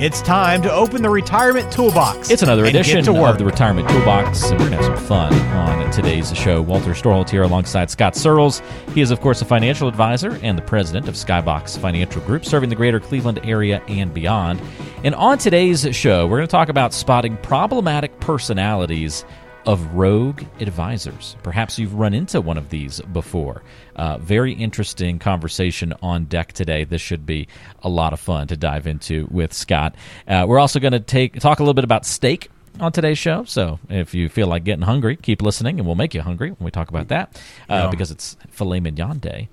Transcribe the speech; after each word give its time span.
It's 0.00 0.22
time 0.22 0.62
to 0.62 0.72
open 0.72 1.02
the 1.02 1.10
retirement 1.10 1.70
toolbox. 1.70 2.30
It's 2.30 2.42
another 2.42 2.64
edition 2.64 3.06
of 3.06 3.36
the 3.36 3.44
Retirement 3.44 3.86
Toolbox, 3.90 4.44
and 4.44 4.58
we're 4.58 4.70
going 4.70 4.80
to 4.80 4.88
have 4.88 4.96
some 4.96 5.06
fun 5.06 5.34
on 5.34 5.90
today's 5.90 6.34
show. 6.34 6.62
Walter 6.62 6.92
Storholt 6.92 7.28
here 7.28 7.42
alongside 7.42 7.90
Scott 7.90 8.16
Searles. 8.16 8.62
He 8.94 9.02
is, 9.02 9.10
of 9.10 9.20
course, 9.20 9.42
a 9.42 9.44
financial 9.44 9.88
advisor 9.88 10.40
and 10.42 10.56
the 10.56 10.62
president 10.62 11.06
of 11.06 11.16
Skybox 11.16 11.78
Financial 11.78 12.22
Group, 12.22 12.46
serving 12.46 12.70
the 12.70 12.76
greater 12.76 12.98
Cleveland 12.98 13.40
area 13.44 13.82
and 13.88 14.14
beyond. 14.14 14.62
And 15.04 15.14
on 15.14 15.36
today's 15.36 15.86
show, 15.94 16.26
we're 16.26 16.38
going 16.38 16.48
to 16.48 16.50
talk 16.50 16.70
about 16.70 16.94
spotting 16.94 17.36
problematic 17.36 18.20
personalities 18.20 19.26
of 19.66 19.94
rogue 19.94 20.42
advisors. 20.58 21.36
Perhaps 21.42 21.78
you've 21.78 21.94
run 21.94 22.14
into 22.14 22.40
one 22.40 22.56
of 22.56 22.70
these 22.70 23.00
before. 23.12 23.62
Uh, 23.96 24.18
very 24.18 24.52
interesting 24.52 25.18
conversation 25.18 25.92
on 26.02 26.24
deck 26.24 26.52
today. 26.52 26.84
This 26.84 27.02
should 27.02 27.26
be 27.26 27.46
a 27.82 27.88
lot 27.88 28.12
of 28.12 28.20
fun 28.20 28.48
to 28.48 28.56
dive 28.56 28.86
into 28.86 29.28
with 29.30 29.52
Scott. 29.52 29.94
Uh, 30.26 30.44
we're 30.48 30.58
also 30.58 30.80
going 30.80 30.92
to 30.92 31.00
take 31.00 31.38
talk 31.40 31.58
a 31.58 31.62
little 31.62 31.74
bit 31.74 31.84
about 31.84 32.06
steak 32.06 32.50
on 32.78 32.92
today's 32.92 33.18
show. 33.18 33.44
So 33.44 33.78
if 33.90 34.14
you 34.14 34.28
feel 34.30 34.46
like 34.46 34.64
getting 34.64 34.82
hungry, 34.84 35.16
keep 35.16 35.42
listening, 35.42 35.78
and 35.78 35.86
we'll 35.86 35.96
make 35.96 36.14
you 36.14 36.22
hungry 36.22 36.50
when 36.50 36.64
we 36.64 36.70
talk 36.70 36.88
about 36.88 37.08
that 37.08 37.38
uh, 37.68 37.74
Yeah. 37.74 37.90
because 37.90 38.10
it's 38.10 38.36
filet 38.48 38.80
mignon 38.80 39.18
day. 39.18 39.48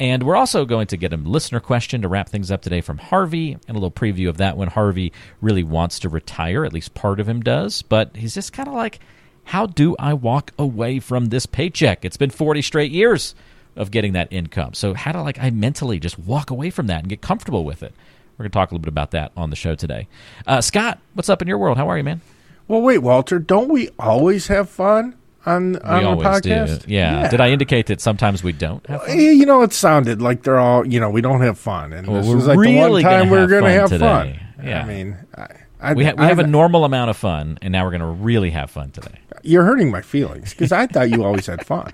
And 0.00 0.24
we're 0.24 0.36
also 0.36 0.64
going 0.64 0.88
to 0.88 0.96
get 0.96 1.12
a 1.12 1.16
listener 1.16 1.60
question 1.60 2.02
to 2.02 2.08
wrap 2.08 2.28
things 2.28 2.50
up 2.50 2.62
today 2.62 2.80
from 2.80 2.98
Harvey, 2.98 3.52
and 3.52 3.70
a 3.70 3.74
little 3.74 3.92
preview 3.92 4.28
of 4.28 4.38
that 4.38 4.56
when 4.56 4.66
Harvey 4.68 5.12
really 5.40 5.62
wants 5.62 6.00
to 6.00 6.08
retire. 6.08 6.64
At 6.64 6.72
least 6.72 6.94
part 6.94 7.20
of 7.20 7.28
him 7.28 7.40
does, 7.40 7.82
but 7.82 8.16
he's 8.16 8.34
just 8.34 8.52
kind 8.52 8.68
of 8.68 8.74
like, 8.74 8.98
how 9.44 9.66
do 9.66 9.96
I 9.98 10.14
walk 10.14 10.52
away 10.58 10.98
from 11.00 11.26
this 11.26 11.46
paycheck? 11.46 12.04
It's 12.04 12.16
been 12.16 12.30
40 12.30 12.62
straight 12.62 12.92
years 12.92 13.34
of 13.76 13.90
getting 13.90 14.12
that 14.12 14.28
income. 14.30 14.74
So 14.74 14.94
how 14.94 15.12
do 15.12 15.18
like 15.20 15.38
I 15.38 15.50
mentally 15.50 15.98
just 15.98 16.18
walk 16.18 16.50
away 16.50 16.70
from 16.70 16.86
that 16.88 17.00
and 17.00 17.08
get 17.08 17.20
comfortable 17.20 17.64
with 17.64 17.82
it? 17.82 17.92
We're 18.38 18.44
going 18.44 18.50
to 18.50 18.54
talk 18.54 18.70
a 18.70 18.74
little 18.74 18.82
bit 18.82 18.88
about 18.88 19.10
that 19.12 19.32
on 19.36 19.50
the 19.50 19.56
show 19.56 19.74
today. 19.74 20.08
Uh, 20.46 20.60
Scott, 20.60 20.98
what's 21.14 21.28
up 21.28 21.42
in 21.42 21.48
your 21.48 21.58
world? 21.58 21.76
How 21.76 21.88
are 21.88 21.98
you, 21.98 22.04
man? 22.04 22.20
Well, 22.66 22.80
wait, 22.80 22.98
Walter. 22.98 23.38
Don't 23.38 23.68
we 23.68 23.90
always 23.98 24.46
have 24.46 24.70
fun 24.70 25.16
on 25.44 25.76
on 25.76 26.16
the 26.18 26.22
podcast? 26.24 26.86
do. 26.86 26.92
Yeah. 26.92 27.28
Did 27.28 27.40
I 27.40 27.50
indicate 27.50 27.86
that 27.86 28.00
sometimes 28.00 28.42
we 28.42 28.52
don't 28.52 28.86
have 28.86 29.02
fun? 29.02 29.10
Eh, 29.10 29.32
You 29.32 29.44
know, 29.44 29.62
it 29.62 29.72
sounded 29.72 30.22
like 30.22 30.44
they're 30.44 30.58
all. 30.58 30.86
You 30.86 30.98
know, 31.00 31.10
we 31.10 31.20
don't 31.20 31.42
have 31.42 31.58
fun, 31.58 31.92
and 31.92 32.06
Well, 32.06 32.22
this 32.22 32.28
is 32.32 32.46
like 32.46 32.58
the 32.58 32.76
one 32.76 32.86
really 32.90 33.02
gonna 33.02 33.18
time 33.20 33.30
we're 33.30 33.46
going 33.46 33.64
to 33.64 33.70
have 33.70 33.88
today. 33.90 34.40
fun. 34.58 34.66
Yeah. 34.66 34.82
I 34.82 34.86
mean, 34.86 35.16
I, 35.36 35.46
I, 35.82 35.94
We, 35.94 36.04
ha- 36.04 36.14
we 36.16 36.24
have 36.24 36.38
a 36.38 36.46
normal 36.46 36.84
amount 36.84 37.10
of 37.10 37.16
fun, 37.16 37.58
and 37.60 37.72
now 37.72 37.84
we're 37.84 37.90
going 37.90 38.00
to 38.00 38.06
really 38.06 38.50
have 38.50 38.70
fun 38.70 38.90
today. 38.92 39.18
You're 39.42 39.64
hurting 39.64 39.90
my 39.90 40.00
feelings 40.00 40.50
because 40.54 40.70
I 40.72 40.86
thought 40.86 41.10
you 41.10 41.24
always 41.24 41.46
had 41.46 41.66
fun. 41.66 41.92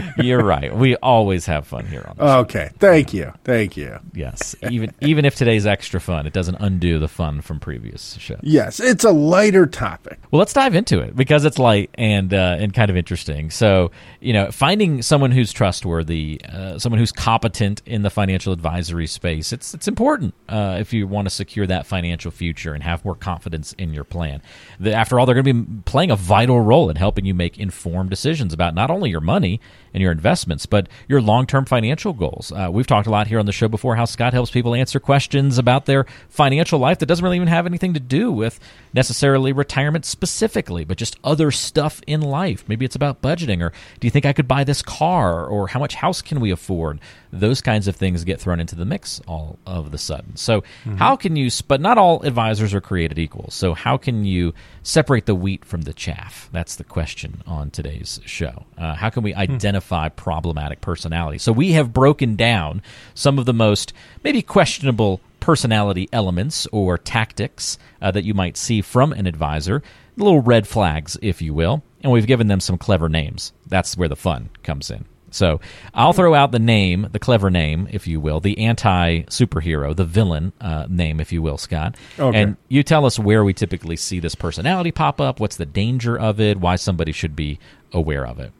You're 0.18 0.44
right. 0.44 0.74
We 0.74 0.96
always 0.96 1.46
have 1.46 1.66
fun 1.66 1.86
here 1.86 2.04
on 2.06 2.16
the 2.16 2.26
show. 2.26 2.38
Okay, 2.40 2.70
thank 2.78 3.12
you, 3.12 3.32
thank 3.44 3.76
you. 3.76 3.98
Yes. 4.14 4.54
Even 4.68 4.94
even 5.00 5.24
if 5.24 5.34
today's 5.34 5.66
extra 5.66 6.00
fun, 6.00 6.26
it 6.26 6.32
doesn't 6.32 6.56
undo 6.60 6.98
the 6.98 7.08
fun 7.08 7.40
from 7.40 7.60
previous 7.60 8.14
shows. 8.14 8.40
Yes, 8.42 8.80
it's 8.80 9.04
a 9.04 9.10
lighter 9.10 9.66
topic. 9.66 10.18
Well, 10.30 10.38
let's 10.38 10.52
dive 10.52 10.74
into 10.74 11.00
it 11.00 11.16
because 11.16 11.44
it's 11.44 11.58
light 11.58 11.90
and 11.94 12.32
uh, 12.32 12.56
and 12.58 12.72
kind 12.72 12.90
of 12.90 12.96
interesting. 12.96 13.50
So, 13.50 13.90
you 14.20 14.32
know, 14.32 14.50
finding 14.50 15.02
someone 15.02 15.30
who's 15.30 15.52
trustworthy, 15.52 16.40
uh, 16.48 16.78
someone 16.78 16.98
who's 16.98 17.12
competent 17.12 17.82
in 17.86 18.02
the 18.02 18.10
financial 18.10 18.52
advisory 18.52 19.06
space, 19.06 19.52
it's 19.52 19.74
it's 19.74 19.88
important 19.88 20.34
uh, 20.48 20.76
if 20.80 20.92
you 20.92 21.06
want 21.06 21.26
to 21.26 21.30
secure 21.30 21.66
that 21.66 21.86
financial 21.86 22.30
future 22.30 22.74
and 22.74 22.82
have 22.82 23.04
more 23.04 23.14
confidence 23.14 23.72
in 23.74 23.92
your 23.92 24.04
plan. 24.04 24.42
The, 24.80 24.92
after 24.92 25.18
all, 25.18 25.26
they're 25.26 25.40
going 25.40 25.44
to 25.44 25.54
be 25.54 25.82
playing 25.84 26.10
a 26.10 26.16
vital 26.16 26.60
role 26.60 26.90
in 26.90 26.96
helping 26.96 27.24
you 27.24 27.34
make 27.34 27.58
informed 27.58 28.10
decisions 28.10 28.52
about 28.52 28.74
not 28.74 28.90
only 28.90 29.10
your 29.10 29.20
money 29.20 29.60
and 29.94 30.02
your 30.02 30.12
investments, 30.12 30.66
but 30.66 30.88
your 31.08 31.20
long 31.20 31.46
term 31.46 31.64
financial 31.64 32.12
goals. 32.12 32.52
Uh, 32.52 32.68
we've 32.70 32.86
talked 32.86 33.06
a 33.06 33.10
lot 33.10 33.26
here 33.26 33.38
on 33.38 33.46
the 33.46 33.52
show 33.52 33.68
before 33.68 33.96
how 33.96 34.04
Scott 34.04 34.32
helps 34.32 34.50
people 34.50 34.74
answer 34.74 35.00
questions 35.00 35.58
about 35.58 35.86
their 35.86 36.06
financial 36.28 36.78
life 36.78 36.98
that 36.98 37.06
doesn't 37.06 37.22
really 37.22 37.36
even 37.36 37.48
have 37.48 37.66
anything 37.66 37.94
to 37.94 38.00
do 38.00 38.32
with 38.32 38.58
necessarily 38.92 39.52
retirement 39.52 40.04
specifically, 40.04 40.84
but 40.84 40.98
just 40.98 41.16
other 41.24 41.50
stuff 41.50 42.00
in 42.06 42.20
life. 42.20 42.64
Maybe 42.68 42.84
it's 42.84 42.96
about 42.96 43.22
budgeting, 43.22 43.62
or 43.62 43.72
do 44.00 44.06
you 44.06 44.10
think 44.10 44.26
I 44.26 44.32
could 44.32 44.48
buy 44.48 44.64
this 44.64 44.82
car, 44.82 45.46
or 45.46 45.68
how 45.68 45.80
much 45.80 45.94
house 45.94 46.22
can 46.22 46.40
we 46.40 46.50
afford? 46.50 47.00
Those 47.32 47.60
kinds 47.62 47.88
of 47.88 47.96
things 47.96 48.24
get 48.24 48.40
thrown 48.40 48.60
into 48.60 48.76
the 48.76 48.84
mix 48.84 49.20
all 49.26 49.58
of 49.66 49.90
the 49.90 49.98
sudden. 49.98 50.36
So, 50.36 50.62
how 50.96 51.16
can 51.16 51.34
you, 51.34 51.50
but 51.66 51.80
not 51.80 51.96
all 51.96 52.22
advisors 52.22 52.74
are 52.74 52.80
created 52.80 53.18
equal. 53.18 53.50
So, 53.50 53.72
how 53.74 53.96
can 53.96 54.24
you 54.24 54.52
separate 54.82 55.26
the 55.26 55.34
wheat 55.34 55.64
from 55.64 55.82
the 55.82 55.94
chaff? 55.94 56.48
That's 56.52 56.76
the 56.76 56.84
question 56.84 57.42
on 57.46 57.70
today's 57.70 58.20
show. 58.26 58.66
Uh, 58.76 58.94
how 58.94 59.10
can 59.10 59.22
we 59.22 59.34
identify 59.34 60.08
problematic 60.10 60.80
personality? 60.80 61.38
So, 61.38 61.52
we 61.52 61.72
have 61.72 61.92
broken 61.92 62.36
down 62.36 62.82
some 63.14 63.38
of 63.38 63.46
the 63.46 63.54
most 63.54 63.92
maybe 64.22 64.42
questionable 64.42 65.20
personality 65.40 66.08
elements 66.12 66.66
or 66.70 66.96
tactics 66.96 67.76
uh, 68.00 68.10
that 68.10 68.24
you 68.24 68.34
might 68.34 68.56
see 68.56 68.80
from 68.80 69.12
an 69.12 69.26
advisor, 69.26 69.82
little 70.16 70.40
red 70.40 70.66
flags, 70.68 71.18
if 71.20 71.42
you 71.42 71.52
will, 71.52 71.82
and 72.02 72.12
we've 72.12 72.26
given 72.26 72.46
them 72.46 72.60
some 72.60 72.78
clever 72.78 73.08
names. 73.08 73.52
That's 73.66 73.96
where 73.96 74.08
the 74.08 74.16
fun 74.16 74.50
comes 74.62 74.90
in. 74.90 75.04
So 75.32 75.60
I'll 75.94 76.12
throw 76.12 76.34
out 76.34 76.52
the 76.52 76.58
name, 76.58 77.08
the 77.10 77.18
clever 77.18 77.50
name, 77.50 77.88
if 77.90 78.06
you 78.06 78.20
will, 78.20 78.40
the 78.40 78.58
anti 78.58 79.22
superhero, 79.22 79.96
the 79.96 80.04
villain 80.04 80.52
uh, 80.60 80.86
name, 80.88 81.20
if 81.20 81.32
you 81.32 81.42
will, 81.42 81.58
Scott. 81.58 81.96
Okay. 82.18 82.40
And 82.40 82.56
you 82.68 82.82
tell 82.82 83.04
us 83.04 83.18
where 83.18 83.42
we 83.42 83.52
typically 83.52 83.96
see 83.96 84.20
this 84.20 84.34
personality 84.34 84.92
pop 84.92 85.20
up, 85.20 85.40
what's 85.40 85.56
the 85.56 85.66
danger 85.66 86.18
of 86.18 86.40
it, 86.40 86.58
why 86.58 86.76
somebody 86.76 87.12
should 87.12 87.34
be 87.34 87.58
aware 87.92 88.26
of 88.26 88.38
it. 88.38 88.52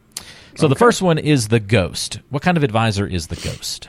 So 0.54 0.68
the 0.68 0.74
first 0.74 1.00
one 1.00 1.18
is 1.18 1.48
the 1.48 1.60
ghost. 1.60 2.20
What 2.28 2.42
kind 2.42 2.56
of 2.56 2.62
advisor 2.62 3.06
is 3.06 3.28
the 3.28 3.36
ghost? 3.36 3.88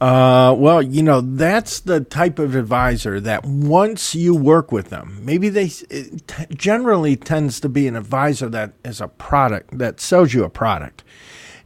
Uh, 0.00 0.54
well, 0.56 0.80
you 0.80 1.02
know, 1.02 1.20
that's 1.20 1.80
the 1.80 2.00
type 2.00 2.38
of 2.38 2.56
advisor 2.56 3.20
that 3.20 3.44
once 3.44 4.14
you 4.14 4.34
work 4.34 4.72
with 4.72 4.88
them, 4.88 5.20
maybe 5.22 5.50
they 5.50 5.70
it 5.90 6.26
t- 6.26 6.46
generally 6.54 7.16
tends 7.16 7.60
to 7.60 7.68
be 7.68 7.86
an 7.86 7.94
advisor 7.94 8.48
that 8.48 8.72
is 8.82 9.00
a 9.02 9.08
product 9.08 9.76
that 9.76 10.00
sells 10.00 10.32
you 10.32 10.42
a 10.42 10.48
product. 10.48 11.04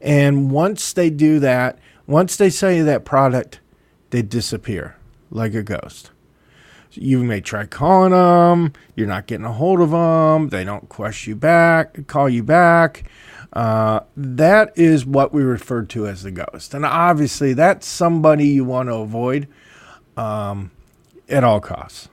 And 0.05 0.51
once 0.51 0.93
they 0.93 1.09
do 1.09 1.41
that, 1.41 1.79
once 2.07 2.37
they 2.37 2.51
sell 2.51 2.71
you 2.71 2.85
that 2.85 3.07
product, 3.07 3.61
they 4.11 4.21
disappear 4.21 4.97
like 5.31 5.55
a 5.55 5.63
ghost. 5.63 6.11
You 6.93 7.25
may 7.25 7.41
try 7.41 7.65
calling 7.65 8.13
them, 8.13 8.75
you're 8.95 9.09
not 9.09 9.27
getting 9.27 9.47
a 9.47 9.53
hold 9.53 9.81
of 9.81 9.91
them, 9.91 10.51
they 10.51 10.63
don't 10.63 10.89
question 10.89 11.31
you 11.31 11.37
back, 11.37 12.07
call 12.07 12.29
you 12.29 12.45
back. 12.45 13.05
Uh, 13.53 14.01
that 14.17 14.77
is 14.77 15.07
what 15.07 15.33
we 15.33 15.43
refer 15.43 15.83
to 15.85 16.07
as 16.07 16.23
the 16.23 16.31
ghost. 16.31 16.75
And 16.75 16.85
obviously, 16.85 17.55
that's 17.55 17.87
somebody 17.87 18.49
you 18.49 18.65
want 18.65 18.91
to 18.91 18.97
avoid 18.97 19.49
um, 20.17 20.71
at 21.29 21.43
all 21.43 21.61
costs. 21.61 22.09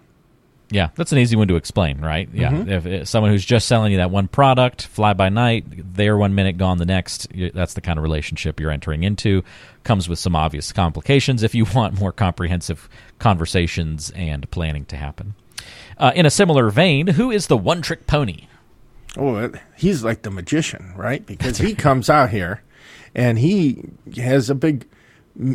Yeah, 0.72 0.90
that's 0.96 1.12
an 1.12 1.18
easy 1.18 1.36
one 1.36 1.50
to 1.50 1.58
explain, 1.58 2.00
right? 2.00 2.30
Yeah, 2.34 2.64
if, 2.66 2.86
if 2.86 3.08
someone 3.08 3.32
who's 3.32 3.44
just 3.44 3.68
selling 3.68 3.92
you 3.92 3.98
that 3.98 4.10
one 4.10 4.30
product, 4.30 4.88
fly 4.88 5.14
by 5.14 5.28
night, 5.28 5.66
there 5.96 6.18
one 6.18 6.34
minute, 6.34 6.58
gone 6.58 6.78
the 6.78 6.86
next. 6.86 7.28
That's 7.54 7.74
the 7.74 7.82
kind 7.82 8.00
of 8.00 8.04
relationship 8.04 8.60
you're 8.60 8.72
entering 8.72 9.04
into. 9.04 9.44
Comes 9.84 10.08
with 10.08 10.18
some 10.18 10.36
obvious 10.36 10.72
complications 10.72 11.44
if 11.44 11.54
you 11.54 11.66
want 11.76 12.00
more 12.00 12.14
comprehensive 12.14 12.90
conversations 13.20 14.12
and 14.12 14.50
planning 14.50 14.86
to 14.86 14.96
happen. 14.96 15.36
Uh, 15.98 16.14
in 16.16 16.26
a 16.26 16.32
similar 16.32 16.70
vein, 16.70 17.08
who 17.08 17.30
is 17.30 17.48
the 17.48 17.58
one-trick 17.58 18.08
pony? 18.08 18.48
Oh, 19.18 19.52
he's 19.76 20.04
like 20.04 20.22
the 20.22 20.32
magician, 20.32 20.94
right? 20.96 21.26
Because 21.26 21.58
he 21.58 21.76
comes 21.76 22.10
out 22.10 22.30
here 22.30 22.64
and 23.14 23.38
he 23.38 23.84
has 24.16 24.50
a 24.50 24.56
big 24.56 24.88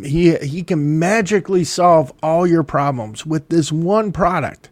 he 0.05 0.37
he 0.37 0.63
can 0.63 0.99
magically 0.99 1.65
solve 1.65 2.13
all 2.23 2.47
your 2.47 2.63
problems 2.63 3.27
with 3.27 3.49
this 3.49 3.71
one 3.73 4.13
product. 4.13 4.71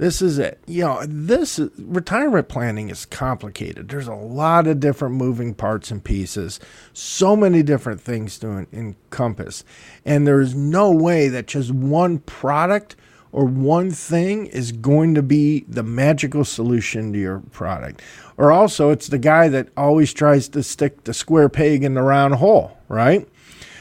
This 0.00 0.22
is 0.22 0.38
it. 0.38 0.58
You 0.66 0.84
know, 0.84 1.02
this 1.06 1.58
is, 1.58 1.68
retirement 1.78 2.48
planning 2.48 2.88
is 2.88 3.04
complicated. 3.04 3.90
There's 3.90 4.08
a 4.08 4.14
lot 4.14 4.66
of 4.66 4.80
different 4.80 5.16
moving 5.16 5.52
parts 5.52 5.90
and 5.90 6.02
pieces, 6.02 6.58
so 6.94 7.36
many 7.36 7.62
different 7.62 8.00
things 8.00 8.38
to 8.38 8.46
en- 8.48 8.66
encompass. 8.72 9.62
And 10.06 10.26
there's 10.26 10.54
no 10.54 10.90
way 10.90 11.28
that 11.28 11.48
just 11.48 11.70
one 11.70 12.20
product 12.20 12.96
or 13.30 13.44
one 13.44 13.90
thing 13.90 14.46
is 14.46 14.72
going 14.72 15.16
to 15.16 15.22
be 15.22 15.66
the 15.68 15.82
magical 15.82 16.46
solution 16.46 17.12
to 17.12 17.18
your 17.18 17.40
product. 17.52 18.00
Or 18.38 18.50
also, 18.50 18.88
it's 18.88 19.08
the 19.08 19.18
guy 19.18 19.50
that 19.50 19.68
always 19.76 20.14
tries 20.14 20.48
to 20.48 20.62
stick 20.62 21.04
the 21.04 21.12
square 21.12 21.50
peg 21.50 21.84
in 21.84 21.92
the 21.92 22.00
round 22.00 22.36
hole, 22.36 22.78
right? 22.88 23.28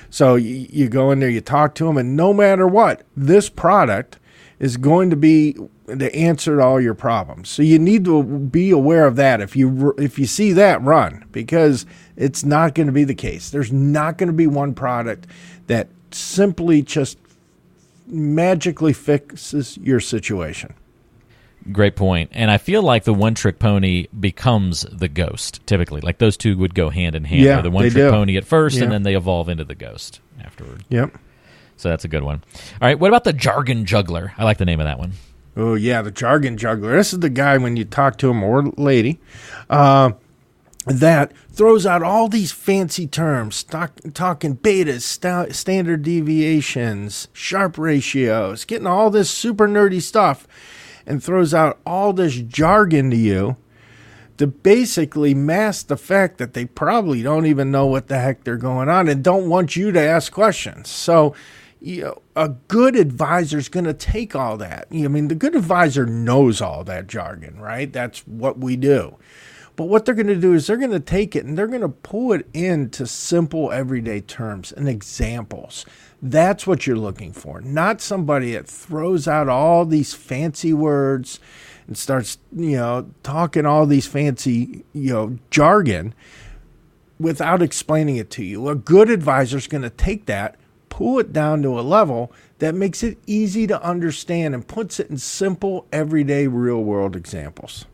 So 0.09 0.35
you, 0.35 0.67
you 0.69 0.89
go 0.89 1.11
in 1.11 1.21
there, 1.21 1.29
you 1.29 1.39
talk 1.39 1.75
to 1.75 1.85
them, 1.85 1.97
and 1.97 2.17
no 2.17 2.33
matter 2.33 2.67
what, 2.67 3.03
this 3.15 3.47
product 3.47 4.19
is 4.59 4.75
going 4.75 5.09
to 5.11 5.15
be 5.15 5.55
to 5.97 6.13
answer 6.15 6.61
all 6.61 6.79
your 6.79 6.93
problems. 6.93 7.49
So 7.49 7.61
you 7.63 7.79
need 7.79 8.05
to 8.05 8.23
be 8.23 8.71
aware 8.71 9.05
of 9.05 9.15
that. 9.17 9.41
If 9.41 9.55
you 9.55 9.93
if 9.97 10.19
you 10.19 10.25
see 10.25 10.53
that, 10.53 10.81
run 10.81 11.25
because 11.31 11.85
it's 12.15 12.43
not 12.43 12.75
going 12.75 12.87
to 12.87 12.93
be 12.93 13.03
the 13.03 13.15
case. 13.15 13.49
There's 13.49 13.71
not 13.71 14.17
going 14.17 14.27
to 14.27 14.33
be 14.33 14.47
one 14.47 14.73
product 14.73 15.27
that 15.67 15.87
simply 16.11 16.81
just 16.81 17.17
magically 18.07 18.93
fixes 18.93 19.77
your 19.77 19.99
situation. 19.99 20.73
Great 21.71 21.95
point. 21.95 22.31
And 22.33 22.49
I 22.49 22.57
feel 22.57 22.81
like 22.81 23.03
the 23.03 23.13
one 23.13 23.35
trick 23.35 23.59
pony 23.59 24.07
becomes 24.17 24.85
the 24.91 25.09
ghost 25.09 25.59
typically. 25.67 26.01
Like 26.01 26.17
those 26.17 26.37
two 26.37 26.57
would 26.57 26.73
go 26.73 26.89
hand 26.89 27.15
in 27.15 27.25
hand. 27.25 27.41
Yeah, 27.43 27.61
the 27.61 27.69
one 27.69 27.83
trick 27.83 27.93
do. 27.93 28.09
pony 28.09 28.37
at 28.37 28.45
first 28.45 28.77
Yeah. 28.77 28.83
and 28.83 28.91
then 28.91 29.03
they 29.03 29.15
evolve 29.15 29.49
into 29.49 29.65
the 29.65 29.75
ghost 29.75 30.21
afterward. 30.41 30.83
Yep. 30.89 31.17
So 31.77 31.89
that's 31.89 32.05
a 32.05 32.07
good 32.07 32.23
one. 32.23 32.43
All 32.81 32.87
right, 32.87 32.99
what 32.99 33.07
about 33.09 33.23
the 33.23 33.33
jargon 33.33 33.85
juggler? 33.85 34.33
I 34.37 34.43
like 34.43 34.57
the 34.57 34.65
name 34.65 34.79
of 34.79 34.85
that 34.85 34.99
one. 34.99 35.13
Oh 35.57 35.75
yeah, 35.75 36.01
the 36.01 36.11
jargon 36.11 36.57
juggler. 36.57 36.95
This 36.95 37.13
is 37.13 37.19
the 37.19 37.29
guy 37.29 37.57
when 37.57 37.75
you 37.75 37.85
talk 37.85 38.17
to 38.19 38.29
him 38.29 38.43
or 38.43 38.63
lady, 38.77 39.19
uh, 39.69 40.11
that 40.85 41.33
throws 41.51 41.85
out 41.85 42.01
all 42.01 42.27
these 42.27 42.51
fancy 42.51 43.05
terms, 43.05 43.63
talk, 43.63 43.99
talking 44.13 44.55
betas, 44.57 45.01
sta- 45.01 45.51
standard 45.51 46.03
deviations, 46.03 47.27
Sharpe 47.33 47.77
ratios, 47.77 48.65
getting 48.65 48.87
all 48.87 49.09
this 49.09 49.29
super 49.29 49.67
nerdy 49.67 50.01
stuff, 50.01 50.47
and 51.05 51.23
throws 51.23 51.53
out 51.53 51.79
all 51.85 52.13
this 52.13 52.35
jargon 52.35 53.09
to 53.11 53.17
you 53.17 53.57
to 54.37 54.47
basically 54.47 55.33
mask 55.33 55.87
the 55.87 55.97
fact 55.97 56.37
that 56.37 56.53
they 56.53 56.63
probably 56.63 57.21
don't 57.21 57.45
even 57.45 57.71
know 57.71 57.85
what 57.85 58.07
the 58.07 58.17
heck 58.17 58.45
they're 58.45 58.55
going 58.55 58.87
on 58.87 59.09
and 59.09 59.21
don't 59.21 59.49
want 59.49 59.75
you 59.75 59.91
to 59.91 59.99
ask 59.99 60.31
questions. 60.31 60.89
So, 60.89 61.35
you 61.81 62.03
know, 62.03 62.21
a 62.35 62.49
good 62.49 62.95
advisor 62.95 63.57
is 63.57 63.69
going 63.69 63.85
to 63.85 63.93
take 63.93 64.35
all 64.35 64.57
that. 64.57 64.87
I 64.91 65.07
mean, 65.07 65.27
the 65.29 65.35
good 65.35 65.55
advisor 65.55 66.05
knows 66.05 66.61
all 66.61 66.83
that 66.83 67.07
jargon, 67.07 67.59
right? 67.59 67.91
That's 67.91 68.19
what 68.27 68.57
we 68.57 68.75
do. 68.75 69.17
But 69.75 69.85
what 69.85 70.03
they're 70.03 70.13
going 70.15 70.27
to 70.27 70.35
do 70.35 70.53
is 70.53 70.67
they're 70.67 70.75
going 70.75 70.91
to 70.91 70.99
take 70.99 71.37
it 71.37 71.45
and 71.45 71.57
they're 71.57 71.65
going 71.65 71.79
to 71.79 71.87
pull 71.87 72.33
it 72.33 72.49
into 72.53 73.07
simple 73.07 73.71
everyday 73.71 74.19
terms 74.19 74.73
and 74.73 74.89
examples. 74.89 75.85
That's 76.21 76.67
what 76.67 76.85
you're 76.85 76.97
looking 76.97 77.31
for, 77.31 77.61
not 77.61 78.01
somebody 78.01 78.51
that 78.51 78.67
throws 78.67 79.25
out 79.25 79.47
all 79.47 79.85
these 79.85 80.13
fancy 80.13 80.73
words 80.73 81.39
and 81.87 81.97
starts, 81.97 82.39
you 82.53 82.75
know, 82.75 83.09
talking 83.23 83.65
all 83.65 83.85
these 83.85 84.05
fancy, 84.05 84.83
you 84.91 85.13
know, 85.13 85.39
jargon 85.49 86.13
without 87.17 87.61
explaining 87.61 88.17
it 88.17 88.29
to 88.31 88.43
you. 88.43 88.67
A 88.67 88.75
good 88.75 89.09
advisor 89.09 89.55
is 89.55 89.67
going 89.67 89.83
to 89.83 89.89
take 89.89 90.25
that, 90.25 90.57
pull 90.99 91.17
it 91.17 91.31
down 91.31 91.61
to 91.61 91.79
a 91.79 91.81
level 91.81 92.29
that 92.57 92.75
makes 92.75 93.03
it 93.03 93.17
easy 93.25 93.65
to 93.65 93.81
understand 93.81 94.53
and 94.53 94.67
puts 94.67 94.99
it 94.99 95.09
in 95.09 95.17
simple, 95.17 95.87
everyday, 95.93 96.45
real 96.45 96.83
world 96.83 97.15
examples. 97.15 97.85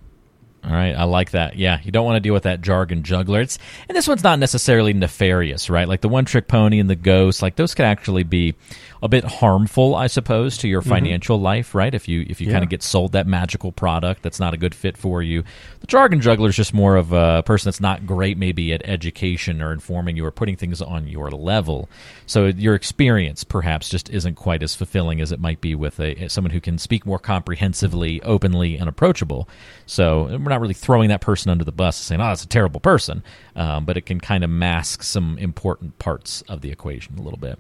All 0.65 0.71
right, 0.71 0.94
I 0.94 1.03
like 1.03 1.31
that. 1.31 1.57
Yeah, 1.57 1.79
you 1.83 1.91
don't 1.91 2.06
want 2.06 2.15
to 2.15 2.19
deal 2.19 2.33
with 2.33 2.44
that 2.44 2.62
jargon 2.62 3.03
juggler. 3.03 3.41
It's 3.41 3.59
and 3.88 3.95
this 3.95 4.07
one's 4.07 4.23
not 4.23 4.39
necessarily 4.39 4.94
nefarious, 4.94 5.69
right? 5.69 5.88
Like 5.88 6.01
the 6.01 6.09
one 6.09 6.25
trick 6.25 6.47
pony 6.47 6.79
and 6.79 6.89
the 6.89 6.95
ghost, 6.95 7.44
like 7.44 7.56
those 7.56 7.75
could 7.75 7.85
actually 7.85 8.23
be 8.23 8.56
a 9.03 9.07
bit 9.07 9.23
harmful, 9.23 9.94
I 9.94 10.07
suppose, 10.07 10.57
to 10.59 10.67
your 10.67 10.81
mm-hmm. 10.81 10.89
financial 10.89 11.39
life, 11.39 11.75
right? 11.75 11.94
If 11.94 12.07
you 12.07 12.25
if 12.27 12.41
you 12.41 12.47
Yeah. 12.47 12.53
kind 12.53 12.63
of 12.63 12.69
get 12.69 12.81
sold 12.81 13.12
that 13.12 13.27
magical 13.27 13.71
product 13.71 14.23
that's 14.23 14.39
not 14.39 14.56
a 14.56 14.57
good 14.57 14.73
fit 14.73 14.97
for 14.97 15.21
you. 15.21 15.44
The 15.81 15.88
jargon 15.88 16.19
juggler 16.21 16.50
is 16.50 16.56
just 16.56 16.73
more 16.73 16.95
of 16.95 17.12
a 17.12 17.44
person 17.44 17.67
that's 17.67 17.79
not 17.81 18.07
great 18.07 18.38
maybe 18.38 18.73
at 18.73 18.81
education 18.85 19.62
or 19.62 19.71
informing 19.71 20.17
you 20.17 20.25
or 20.25 20.31
putting 20.31 20.56
things 20.56 20.81
on 20.81 21.07
your 21.07 21.29
level. 21.29 21.89
So 22.25 22.45
your 22.47 22.73
experience 22.73 23.44
perhaps 23.44 23.89
just 23.89 24.09
isn't 24.09 24.33
quite 24.35 24.63
as 24.63 24.73
fulfilling 24.73 25.21
as 25.21 25.31
it 25.31 25.39
might 25.39 25.62
be 25.62 25.75
with 25.75 26.00
a 26.00 26.27
someone 26.27 26.51
who 26.51 26.62
can 26.62 26.79
speak 26.79 27.06
more 27.06 27.19
comprehensively, 27.19 28.19
openly, 28.23 28.77
and 28.77 28.89
approachable. 28.89 29.47
So 29.85 30.23
we're 30.23 30.50
not 30.50 30.54
really 30.61 30.73
throwing 30.73 31.09
that 31.09 31.21
person 31.21 31.51
under 31.51 31.63
the 31.63 31.71
bus 31.71 31.95
saying, 31.95 32.21
"Oh, 32.21 32.25
that's 32.25 32.43
a 32.43 32.47
terrible 32.47 32.79
person," 32.79 33.23
um, 33.55 33.85
but 33.85 33.97
it 33.97 34.05
can 34.05 34.19
kind 34.19 34.43
of 34.43 34.49
mask 34.49 35.03
some 35.03 35.37
important 35.37 35.97
parts 35.99 36.41
of 36.43 36.61
the 36.61 36.71
equation 36.71 37.17
a 37.17 37.21
little 37.21 37.39
bit. 37.39 37.59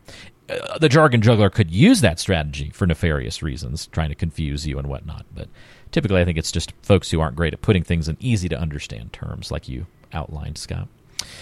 Uh, 0.49 0.77
the 0.77 0.89
jargon 0.89 1.21
juggler 1.21 1.49
could 1.49 1.71
use 1.71 2.01
that 2.01 2.19
strategy 2.19 2.69
for 2.69 2.85
nefarious 2.85 3.41
reasons, 3.41 3.87
trying 3.87 4.09
to 4.09 4.15
confuse 4.15 4.67
you 4.67 4.77
and 4.77 4.87
whatnot. 4.87 5.25
But 5.33 5.49
typically, 5.91 6.21
I 6.21 6.25
think 6.25 6.37
it's 6.37 6.51
just 6.51 6.73
folks 6.81 7.09
who 7.09 7.19
aren't 7.19 7.35
great 7.35 7.53
at 7.53 7.61
putting 7.61 7.83
things 7.83 8.07
in 8.07 8.17
easy 8.19 8.47
to 8.49 8.59
understand 8.59 9.11
terms, 9.11 9.51
like 9.51 9.67
you 9.67 9.87
outlined, 10.13 10.57
Scott. 10.57 10.87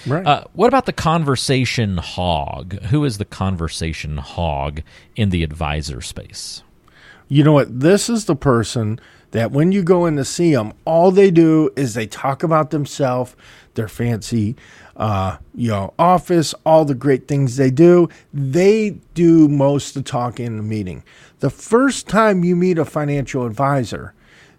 Right. 0.06 0.26
Uh, 0.26 0.46
what 0.54 0.68
about 0.68 0.86
the 0.86 0.94
conversation 0.94 1.98
hog? 1.98 2.82
Who 2.86 3.04
is 3.04 3.18
the 3.18 3.26
conversation 3.26 4.18
hog 4.18 4.82
in 5.16 5.30
the 5.30 5.44
advisor 5.44 6.02
space? 6.02 6.64
You 7.28 7.44
know 7.44 7.54
what? 7.54 7.80
This 7.80 8.10
is 8.10 8.26
the 8.26 8.36
person 8.36 9.00
that 9.34 9.52
when 9.52 9.72
you 9.72 9.82
go 9.82 10.06
in 10.06 10.16
to 10.16 10.24
see 10.24 10.54
them, 10.54 10.74
all 10.86 11.10
they 11.10 11.32
do 11.32 11.72
is 11.76 11.96
they 11.96 12.06
talk 12.06 12.44
about 12.44 12.70
themselves, 12.70 13.36
their 13.74 13.88
fancy, 13.88 14.56
uh, 14.96 15.38
you 15.56 15.70
know, 15.70 15.92
office, 15.98 16.54
all 16.68 16.86
the 16.86 16.94
great 16.94 17.28
things 17.28 17.56
they 17.56 17.72
do. 17.72 18.08
They 18.32 18.92
do 19.16 19.48
most 19.48 19.96
of 19.96 20.04
the 20.04 20.10
talking 20.10 20.46
in 20.46 20.58
the 20.58 20.64
meeting. 20.64 21.04
The 21.40 21.50
first 21.50 22.08
time 22.08 22.44
you 22.44 22.56
meet 22.56 22.78
a 22.78 22.86
financial 22.86 23.48
advisor, 23.48 24.14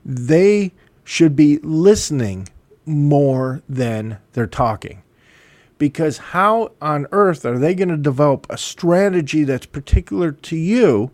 they 0.04 0.72
should 1.04 1.36
be 1.36 1.58
listening 1.58 2.48
more 2.84 3.62
than 3.68 4.18
they're 4.32 4.48
talking 4.48 5.04
because 5.78 6.18
how 6.18 6.72
on 6.82 7.06
earth 7.12 7.46
are 7.46 7.58
they 7.58 7.76
going 7.76 7.88
to 7.90 7.96
develop 7.96 8.44
a 8.50 8.58
strategy 8.58 9.44
that's 9.44 9.66
particular 9.66 10.32
to 10.32 10.56
you 10.56 11.12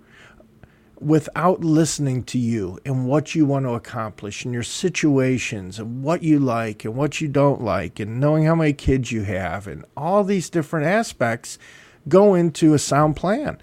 without 1.00 1.64
listening 1.64 2.22
to 2.22 2.38
you 2.38 2.78
and 2.84 3.06
what 3.06 3.34
you 3.34 3.46
want 3.46 3.64
to 3.64 3.72
accomplish 3.72 4.44
and 4.44 4.52
your 4.52 4.62
situations 4.62 5.78
and 5.78 6.02
what 6.02 6.22
you 6.22 6.38
like 6.38 6.84
and 6.84 6.94
what 6.94 7.20
you 7.20 7.28
don't 7.28 7.62
like 7.62 7.98
and 7.98 8.20
knowing 8.20 8.44
how 8.44 8.54
many 8.54 8.72
kids 8.74 9.10
you 9.10 9.22
have 9.22 9.66
and 9.66 9.84
all 9.96 10.22
these 10.22 10.50
different 10.50 10.86
aspects 10.86 11.58
go 12.06 12.34
into 12.34 12.74
a 12.74 12.78
sound 12.78 13.16
plan. 13.16 13.58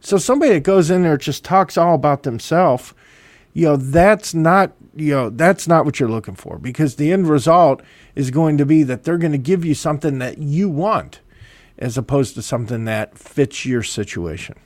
So 0.00 0.16
somebody 0.16 0.52
that 0.54 0.62
goes 0.62 0.90
in 0.90 1.02
there 1.02 1.18
just 1.18 1.44
talks 1.44 1.76
all 1.76 1.94
about 1.94 2.22
themselves, 2.22 2.94
you 3.52 3.66
know, 3.66 3.76
that's 3.76 4.34
not 4.34 4.72
you 4.94 5.14
know, 5.14 5.30
that's 5.30 5.68
not 5.68 5.84
what 5.84 6.00
you're 6.00 6.08
looking 6.08 6.34
for 6.34 6.58
because 6.58 6.96
the 6.96 7.12
end 7.12 7.28
result 7.28 7.82
is 8.16 8.32
going 8.32 8.58
to 8.58 8.66
be 8.66 8.82
that 8.82 9.04
they're 9.04 9.18
going 9.18 9.32
to 9.32 9.38
give 9.38 9.64
you 9.64 9.74
something 9.74 10.18
that 10.18 10.38
you 10.38 10.68
want 10.68 11.20
as 11.78 11.96
opposed 11.96 12.34
to 12.34 12.42
something 12.42 12.84
that 12.86 13.16
fits 13.16 13.64
your 13.64 13.82
situation. 13.82 14.56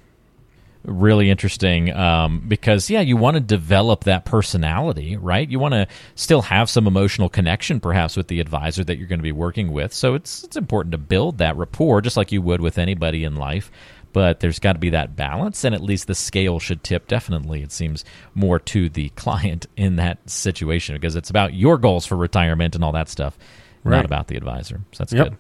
Really 0.84 1.31
interesting 1.31 1.93
um, 1.93 2.43
because 2.49 2.90
yeah 2.90 3.00
you 3.00 3.17
want 3.17 3.34
to 3.34 3.40
develop 3.40 4.05
that 4.05 4.25
personality 4.25 5.17
right 5.17 5.49
you 5.50 5.58
want 5.58 5.73
to 5.75 5.87
still 6.17 6.43
have 6.43 6.69
some 6.69 6.87
emotional 6.87 7.29
connection 7.29 7.79
perhaps 7.81 8.17
with 8.17 8.26
the 8.29 8.40
advisor 8.40 8.82
that 8.82 8.96
you're 8.99 9.06
going 9.06 9.19
to 9.19 9.23
be 9.23 9.32
working 9.32 9.73
with 9.73 9.93
so 9.93 10.14
it's 10.14 10.43
it's 10.44 10.56
important 10.56 10.90
to 10.92 10.99
build 10.99 11.38
that 11.38 11.57
rapport 11.57 12.00
just 12.00 12.16
like 12.16 12.33
you 12.33 12.42
would 12.42 12.61
with 12.61 12.78
anybody 12.78 13.23
in 13.25 13.37
life 13.37 13.71
but 14.12 14.40
there's 14.40 14.59
got 14.59 14.73
to 14.75 14.78
be 14.78 14.90
that 14.90 15.14
balance 15.16 15.64
and 15.64 15.75
at 15.75 15.80
least 15.80 16.07
the 16.09 16.14
scale 16.14 16.59
should 16.59 16.83
tip 16.83 17.07
definitely 17.07 17.62
it 17.62 17.71
seems 17.73 18.04
more 18.35 18.59
to 18.59 18.88
the 18.88 19.09
client 19.16 19.66
in 19.76 19.97
that 19.97 20.18
situation 20.28 20.97
because 20.97 21.14
it's 21.16 21.30
about 21.30 21.54
your 21.54 21.78
goals 21.78 22.04
for 22.07 22.16
retirement 22.16 22.75
and 22.75 22.83
all 22.85 22.92
that 22.92 23.09
stuff 23.09 23.38
Right. 23.85 23.97
not 23.97 24.04
about 24.04 24.28
the 24.28 24.37
advisor 24.37 24.80
so 24.92 24.99
that's 24.99 25.12
Yep. 25.12 25.28
good 25.28 25.38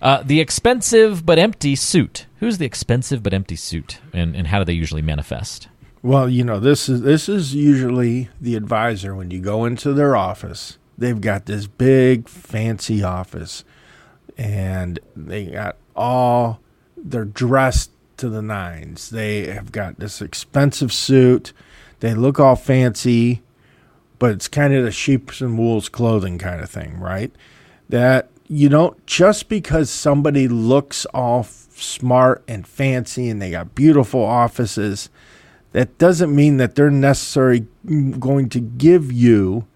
uh, 0.00 0.22
the 0.24 0.40
expensive 0.40 1.26
but 1.26 1.38
empty 1.38 1.74
suit. 1.74 2.26
Who's 2.40 2.58
the 2.58 2.66
expensive 2.66 3.22
but 3.22 3.34
empty 3.34 3.56
suit, 3.56 3.98
and, 4.12 4.36
and 4.36 4.46
how 4.46 4.58
do 4.58 4.64
they 4.64 4.72
usually 4.72 5.02
manifest? 5.02 5.68
Well, 6.02 6.28
you 6.28 6.44
know, 6.44 6.60
this 6.60 6.88
is 6.88 7.02
this 7.02 7.28
is 7.28 7.54
usually 7.54 8.28
the 8.40 8.54
advisor 8.54 9.14
when 9.14 9.30
you 9.30 9.40
go 9.40 9.64
into 9.64 9.92
their 9.92 10.14
office. 10.14 10.78
They've 10.96 11.20
got 11.20 11.46
this 11.46 11.66
big 11.66 12.28
fancy 12.28 13.02
office 13.02 13.64
and 14.36 14.98
they 15.16 15.46
got 15.46 15.76
all 15.96 16.60
they're 16.96 17.24
dressed 17.24 17.90
to 18.18 18.28
the 18.28 18.42
nines. 18.42 19.10
They 19.10 19.46
have 19.46 19.72
got 19.72 19.98
this 19.98 20.20
expensive 20.22 20.92
suit. 20.92 21.52
They 22.00 22.14
look 22.14 22.38
all 22.38 22.56
fancy, 22.56 23.42
but 24.18 24.30
it's 24.30 24.48
kind 24.48 24.74
of 24.74 24.84
the 24.84 24.92
sheeps 24.92 25.40
and 25.40 25.58
wolves 25.58 25.88
clothing 25.88 26.38
kind 26.38 26.60
of 26.60 26.70
thing, 26.70 26.98
right? 27.00 27.32
That 27.88 28.28
you 28.46 28.68
don't 28.68 29.04
just 29.06 29.48
because 29.48 29.90
somebody 29.90 30.46
looks 30.46 31.04
all 31.06 31.42
smart 31.82 32.42
and 32.48 32.66
fancy 32.66 33.28
and 33.28 33.40
they 33.40 33.50
got 33.50 33.74
beautiful 33.74 34.22
offices, 34.24 35.10
that 35.72 35.98
doesn't 35.98 36.34
mean 36.34 36.56
that 36.56 36.74
they're 36.74 36.90
necessarily 36.90 37.66
mm, 37.86 38.18
going 38.18 38.48
to 38.50 38.60
give 38.60 39.12
you 39.12 39.66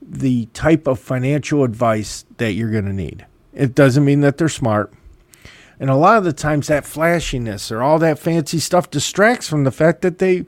the 0.00 0.46
type 0.46 0.86
of 0.86 0.98
financial 0.98 1.64
advice 1.64 2.24
that 2.38 2.52
you're 2.52 2.70
going 2.70 2.86
to 2.86 2.92
need. 2.92 3.26
It 3.52 3.74
doesn't 3.74 4.04
mean 4.04 4.20
that 4.22 4.38
they're 4.38 4.48
smart. 4.48 4.92
And 5.80 5.90
a 5.90 5.96
lot 5.96 6.18
of 6.18 6.24
the 6.24 6.32
times 6.32 6.66
that 6.66 6.84
flashiness 6.84 7.70
or 7.70 7.82
all 7.82 7.98
that 7.98 8.18
fancy 8.18 8.58
stuff 8.58 8.90
distracts 8.90 9.48
from 9.48 9.64
the 9.64 9.70
fact 9.70 10.02
that 10.02 10.18
they 10.18 10.44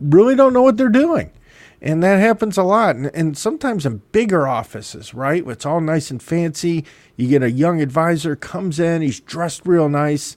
really 0.00 0.34
don't 0.34 0.52
know 0.52 0.62
what 0.62 0.76
they're 0.76 0.88
doing. 0.88 1.30
And 1.80 2.02
that 2.02 2.18
happens 2.18 2.58
a 2.58 2.62
lot. 2.62 2.96
And, 2.96 3.10
and 3.14 3.38
sometimes 3.38 3.86
in 3.86 4.02
bigger 4.12 4.48
offices, 4.48 5.14
right? 5.14 5.46
It's 5.46 5.66
all 5.66 5.80
nice 5.80 6.10
and 6.10 6.22
fancy. 6.22 6.84
You 7.16 7.28
get 7.28 7.42
a 7.42 7.50
young 7.50 7.80
advisor 7.80 8.34
comes 8.36 8.80
in, 8.80 9.02
he's 9.02 9.20
dressed 9.20 9.62
real 9.64 9.88
nice. 9.88 10.36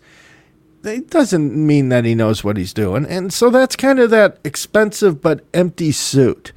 it 0.83 1.10
doesn't 1.10 1.55
mean 1.55 1.89
that 1.89 2.05
he 2.05 2.15
knows 2.15 2.43
what 2.43 2.57
he's 2.57 2.74
doing. 2.74 3.05
And 3.05 3.33
so 3.33 3.50
that's 3.50 3.75
kind 3.75 4.00
of 4.00 4.10
that 4.12 4.39
expensive 4.43 5.21
but 5.21 5.45
empty 5.53 5.91
suit. 5.91 6.51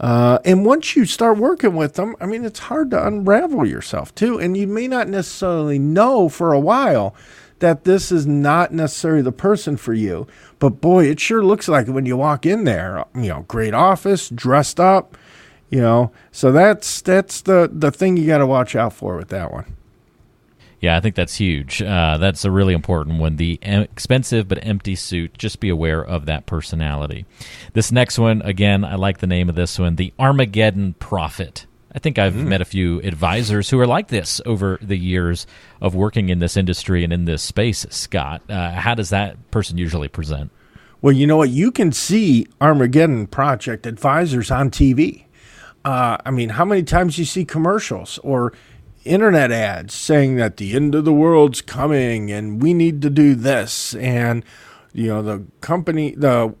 Uh, 0.00 0.38
and 0.44 0.66
once 0.66 0.96
you 0.96 1.04
start 1.04 1.38
working 1.38 1.76
with 1.76 1.94
them, 1.94 2.16
I 2.20 2.26
mean, 2.26 2.44
it's 2.44 2.58
hard 2.58 2.90
to 2.90 3.06
unravel 3.06 3.64
yourself 3.64 4.14
too. 4.14 4.38
And 4.38 4.56
you 4.56 4.66
may 4.66 4.88
not 4.88 5.08
necessarily 5.08 5.78
know 5.78 6.28
for 6.28 6.52
a 6.52 6.60
while 6.60 7.14
that 7.64 7.84
this 7.84 8.12
is 8.12 8.26
not 8.26 8.74
necessarily 8.74 9.22
the 9.22 9.32
person 9.32 9.78
for 9.78 9.94
you. 9.94 10.26
But 10.58 10.82
boy, 10.82 11.06
it 11.06 11.18
sure 11.18 11.42
looks 11.42 11.66
like 11.66 11.86
when 11.86 12.04
you 12.04 12.14
walk 12.14 12.44
in 12.44 12.64
there. 12.64 13.06
You 13.14 13.28
know, 13.28 13.44
great 13.48 13.72
office, 13.72 14.28
dressed 14.28 14.78
up. 14.78 15.16
You 15.70 15.80
know, 15.80 16.12
so 16.30 16.52
that's 16.52 17.00
that's 17.00 17.40
the 17.40 17.70
the 17.72 17.90
thing 17.90 18.18
you 18.18 18.26
got 18.26 18.38
to 18.38 18.46
watch 18.46 18.76
out 18.76 18.92
for 18.92 19.16
with 19.16 19.28
that 19.28 19.50
one. 19.50 19.76
Yeah, 20.78 20.98
I 20.98 21.00
think 21.00 21.14
that's 21.14 21.36
huge. 21.36 21.80
Uh, 21.80 22.18
that's 22.18 22.44
a 22.44 22.50
really 22.50 22.74
important 22.74 23.18
one. 23.18 23.36
The 23.36 23.58
expensive 23.62 24.46
but 24.46 24.58
empty 24.62 24.94
suit. 24.94 25.38
Just 25.38 25.58
be 25.58 25.70
aware 25.70 26.04
of 26.04 26.26
that 26.26 26.44
personality. 26.44 27.24
This 27.72 27.90
next 27.90 28.18
one, 28.18 28.42
again, 28.42 28.84
I 28.84 28.96
like 28.96 29.18
the 29.18 29.26
name 29.26 29.48
of 29.48 29.54
this 29.54 29.78
one 29.78 29.96
the 29.96 30.12
Armageddon 30.18 30.96
Prophet. 30.98 31.64
I 31.94 32.00
think 32.00 32.18
I've 32.18 32.34
mm. 32.34 32.46
met 32.46 32.60
a 32.60 32.64
few 32.64 33.00
advisors 33.02 33.70
who 33.70 33.78
are 33.78 33.86
like 33.86 34.08
this 34.08 34.40
over 34.44 34.78
the 34.82 34.96
years 34.96 35.46
of 35.80 35.94
working 35.94 36.28
in 36.28 36.40
this 36.40 36.56
industry 36.56 37.04
and 37.04 37.12
in 37.12 37.24
this 37.24 37.42
space. 37.42 37.86
Scott, 37.90 38.42
uh, 38.48 38.72
how 38.72 38.94
does 38.94 39.10
that 39.10 39.50
person 39.50 39.78
usually 39.78 40.08
present? 40.08 40.50
Well, 41.00 41.12
you 41.12 41.26
know 41.26 41.36
what? 41.36 41.50
You 41.50 41.70
can 41.70 41.92
see 41.92 42.46
Armageddon 42.60 43.26
Prophet 43.26 43.86
advisors 43.86 44.50
on 44.50 44.70
TV. 44.70 45.24
Uh, 45.84 46.16
I 46.24 46.30
mean, 46.30 46.48
how 46.48 46.64
many 46.64 46.82
times 46.82 47.18
you 47.18 47.26
see 47.26 47.44
commercials 47.44 48.18
or 48.24 48.54
internet 49.04 49.52
ads 49.52 49.94
saying 49.94 50.36
that 50.36 50.56
the 50.56 50.74
end 50.74 50.94
of 50.94 51.04
the 51.04 51.12
world's 51.12 51.60
coming 51.60 52.32
and 52.32 52.62
we 52.62 52.72
need 52.72 53.02
to 53.02 53.10
do 53.10 53.34
this 53.34 53.94
and 53.96 54.42
you 54.94 55.08
know 55.08 55.20
the 55.20 55.44
company 55.60 56.14
the 56.16 56.54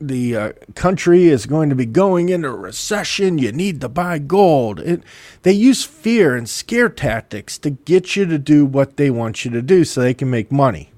the 0.00 0.36
uh, 0.36 0.52
country 0.74 1.26
is 1.26 1.46
going 1.46 1.68
to 1.70 1.74
be 1.74 1.86
going 1.86 2.28
into 2.28 2.50
recession. 2.50 3.38
You 3.38 3.52
need 3.52 3.80
to 3.80 3.88
buy 3.88 4.18
gold. 4.18 4.80
It, 4.80 5.02
they 5.42 5.52
use 5.52 5.84
fear 5.84 6.36
and 6.36 6.48
scare 6.48 6.88
tactics 6.88 7.58
to 7.58 7.70
get 7.70 8.16
you 8.16 8.26
to 8.26 8.38
do 8.38 8.64
what 8.64 8.96
they 8.96 9.10
want 9.10 9.44
you 9.44 9.50
to 9.52 9.62
do 9.62 9.84
so 9.84 10.00
they 10.00 10.14
can 10.14 10.30
make 10.30 10.52
money. 10.52 10.90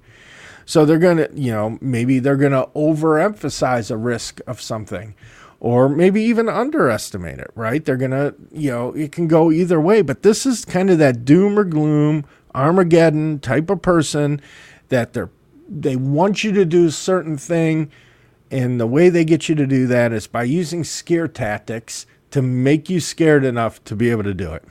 So 0.66 0.85
they're 0.85 0.99
going 0.99 1.16
to 1.16 1.30
you 1.35 1.50
know 1.52 1.78
maybe 1.80 2.19
they're 2.19 2.37
going 2.37 2.52
to 2.52 2.69
overemphasize 2.76 3.90
a 3.90 3.97
risk 3.97 4.40
of 4.47 4.61
something 4.61 5.14
or 5.61 5.90
maybe 5.90 6.23
even 6.23 6.49
underestimate 6.49 7.38
it, 7.38 7.50
right? 7.54 7.85
They're 7.85 7.99
going 7.99 8.12
to, 8.12 8.35
you 8.50 8.71
know, 8.71 8.92
it 8.92 9.12
can 9.12 9.28
go 9.28 9.52
either 9.52 9.78
way, 9.78 10.00
but 10.00 10.23
this 10.23 10.47
is 10.47 10.64
kind 10.64 10.88
of 10.88 10.97
that 10.99 11.26
doom 11.26 11.59
or 11.59 11.64
gloom, 11.64 12.25
Armageddon 12.54 13.40
type 13.40 13.69
of 13.69 13.83
person 13.83 14.40
that 14.88 15.12
they're 15.12 15.30
they 15.71 15.95
want 15.95 16.42
you 16.42 16.50
to 16.50 16.64
do 16.64 16.87
a 16.87 16.90
certain 16.90 17.38
thing 17.38 17.90
and 18.50 18.80
the 18.80 18.87
way 18.87 19.09
they 19.09 19.25
get 19.25 19.49
you 19.49 19.54
to 19.54 19.66
do 19.66 19.87
that 19.87 20.12
is 20.12 20.26
by 20.26 20.42
using 20.42 20.85
scare 20.85 21.28
tactics 21.28 22.07
to 22.33 22.42
make 22.42 22.90
you 22.90 23.00
scared 23.00 23.45
enough 23.45 23.83
to 23.85 23.97
be 23.97 24.11
able 24.11 24.25
to 24.25 24.35
do 24.35 24.52
it. 24.52 24.64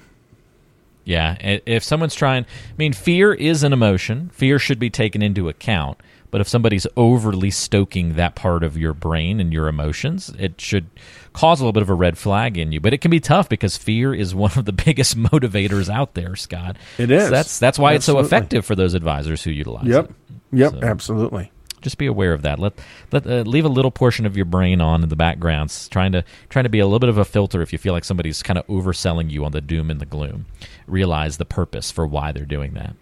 Yeah, 1.05 1.37
if 1.41 1.83
someone's 1.83 2.13
trying, 2.13 2.43
I 2.43 2.73
mean, 2.77 2.93
fear 2.93 3.33
is 3.33 3.63
an 3.63 3.73
emotion. 3.73 4.29
Fear 4.33 4.59
should 4.59 4.79
be 4.79 4.89
taken 4.89 5.21
into 5.21 5.49
account. 5.49 5.97
But 6.31 6.41
if 6.41 6.47
somebody's 6.47 6.85
overly 6.95 7.49
stoking 7.49 8.13
that 8.13 8.35
part 8.35 8.63
of 8.63 8.77
your 8.77 8.93
brain 8.93 9.39
and 9.39 9.51
your 9.51 9.67
emotions, 9.67 10.31
it 10.37 10.61
should 10.61 10.85
cause 11.33 11.59
a 11.59 11.63
little 11.63 11.73
bit 11.73 11.81
of 11.81 11.89
a 11.89 11.95
red 11.95 12.19
flag 12.19 12.55
in 12.55 12.71
you. 12.71 12.79
But 12.79 12.93
it 12.93 12.99
can 12.99 13.09
be 13.09 13.19
tough 13.19 13.49
because 13.49 13.75
fear 13.75 14.13
is 14.13 14.35
one 14.35 14.51
of 14.55 14.65
the 14.65 14.71
biggest 14.85 15.17
motivators 15.17 15.89
out 15.89 16.13
there, 16.13 16.35
Scott. 16.35 16.75
It 16.99 17.09
is. 17.09 17.23
So 17.23 17.29
that's 17.31 17.57
that's 17.57 17.79
why 17.79 17.95
Absolutely. 17.95 18.21
it's 18.21 18.29
so 18.29 18.35
effective 18.37 18.65
for 18.65 18.75
those 18.75 18.93
advisors 18.93 19.43
who 19.43 19.49
utilize 19.49 19.87
yep. 19.87 20.05
it. 20.05 20.15
Yep. 20.51 20.73
Yep. 20.73 20.81
So. 20.81 20.87
Absolutely 20.87 21.51
just 21.81 21.97
be 21.97 22.05
aware 22.05 22.33
of 22.33 22.41
that. 22.43 22.59
Let 22.59 22.73
let 23.11 23.25
uh, 23.25 23.41
leave 23.41 23.65
a 23.65 23.69
little 23.69 23.91
portion 23.91 24.25
of 24.25 24.35
your 24.35 24.45
brain 24.45 24.81
on 24.81 25.03
in 25.03 25.09
the 25.09 25.15
background, 25.15 25.73
trying 25.89 26.11
to 26.11 26.23
trying 26.49 26.63
to 26.63 26.69
be 26.69 26.79
a 26.79 26.85
little 26.85 26.99
bit 26.99 27.09
of 27.09 27.17
a 27.17 27.25
filter 27.25 27.61
if 27.61 27.71
you 27.71 27.79
feel 27.79 27.93
like 27.93 28.05
somebody's 28.05 28.43
kind 28.43 28.57
of 28.57 28.67
overselling 28.67 29.29
you 29.29 29.45
on 29.45 29.51
the 29.51 29.61
doom 29.61 29.89
and 29.89 29.99
the 29.99 30.05
gloom. 30.05 30.45
Realize 30.87 31.37
the 31.37 31.45
purpose 31.45 31.91
for 31.91 32.05
why 32.05 32.31
they're 32.31 32.45
doing 32.45 32.73
that. 32.73 32.95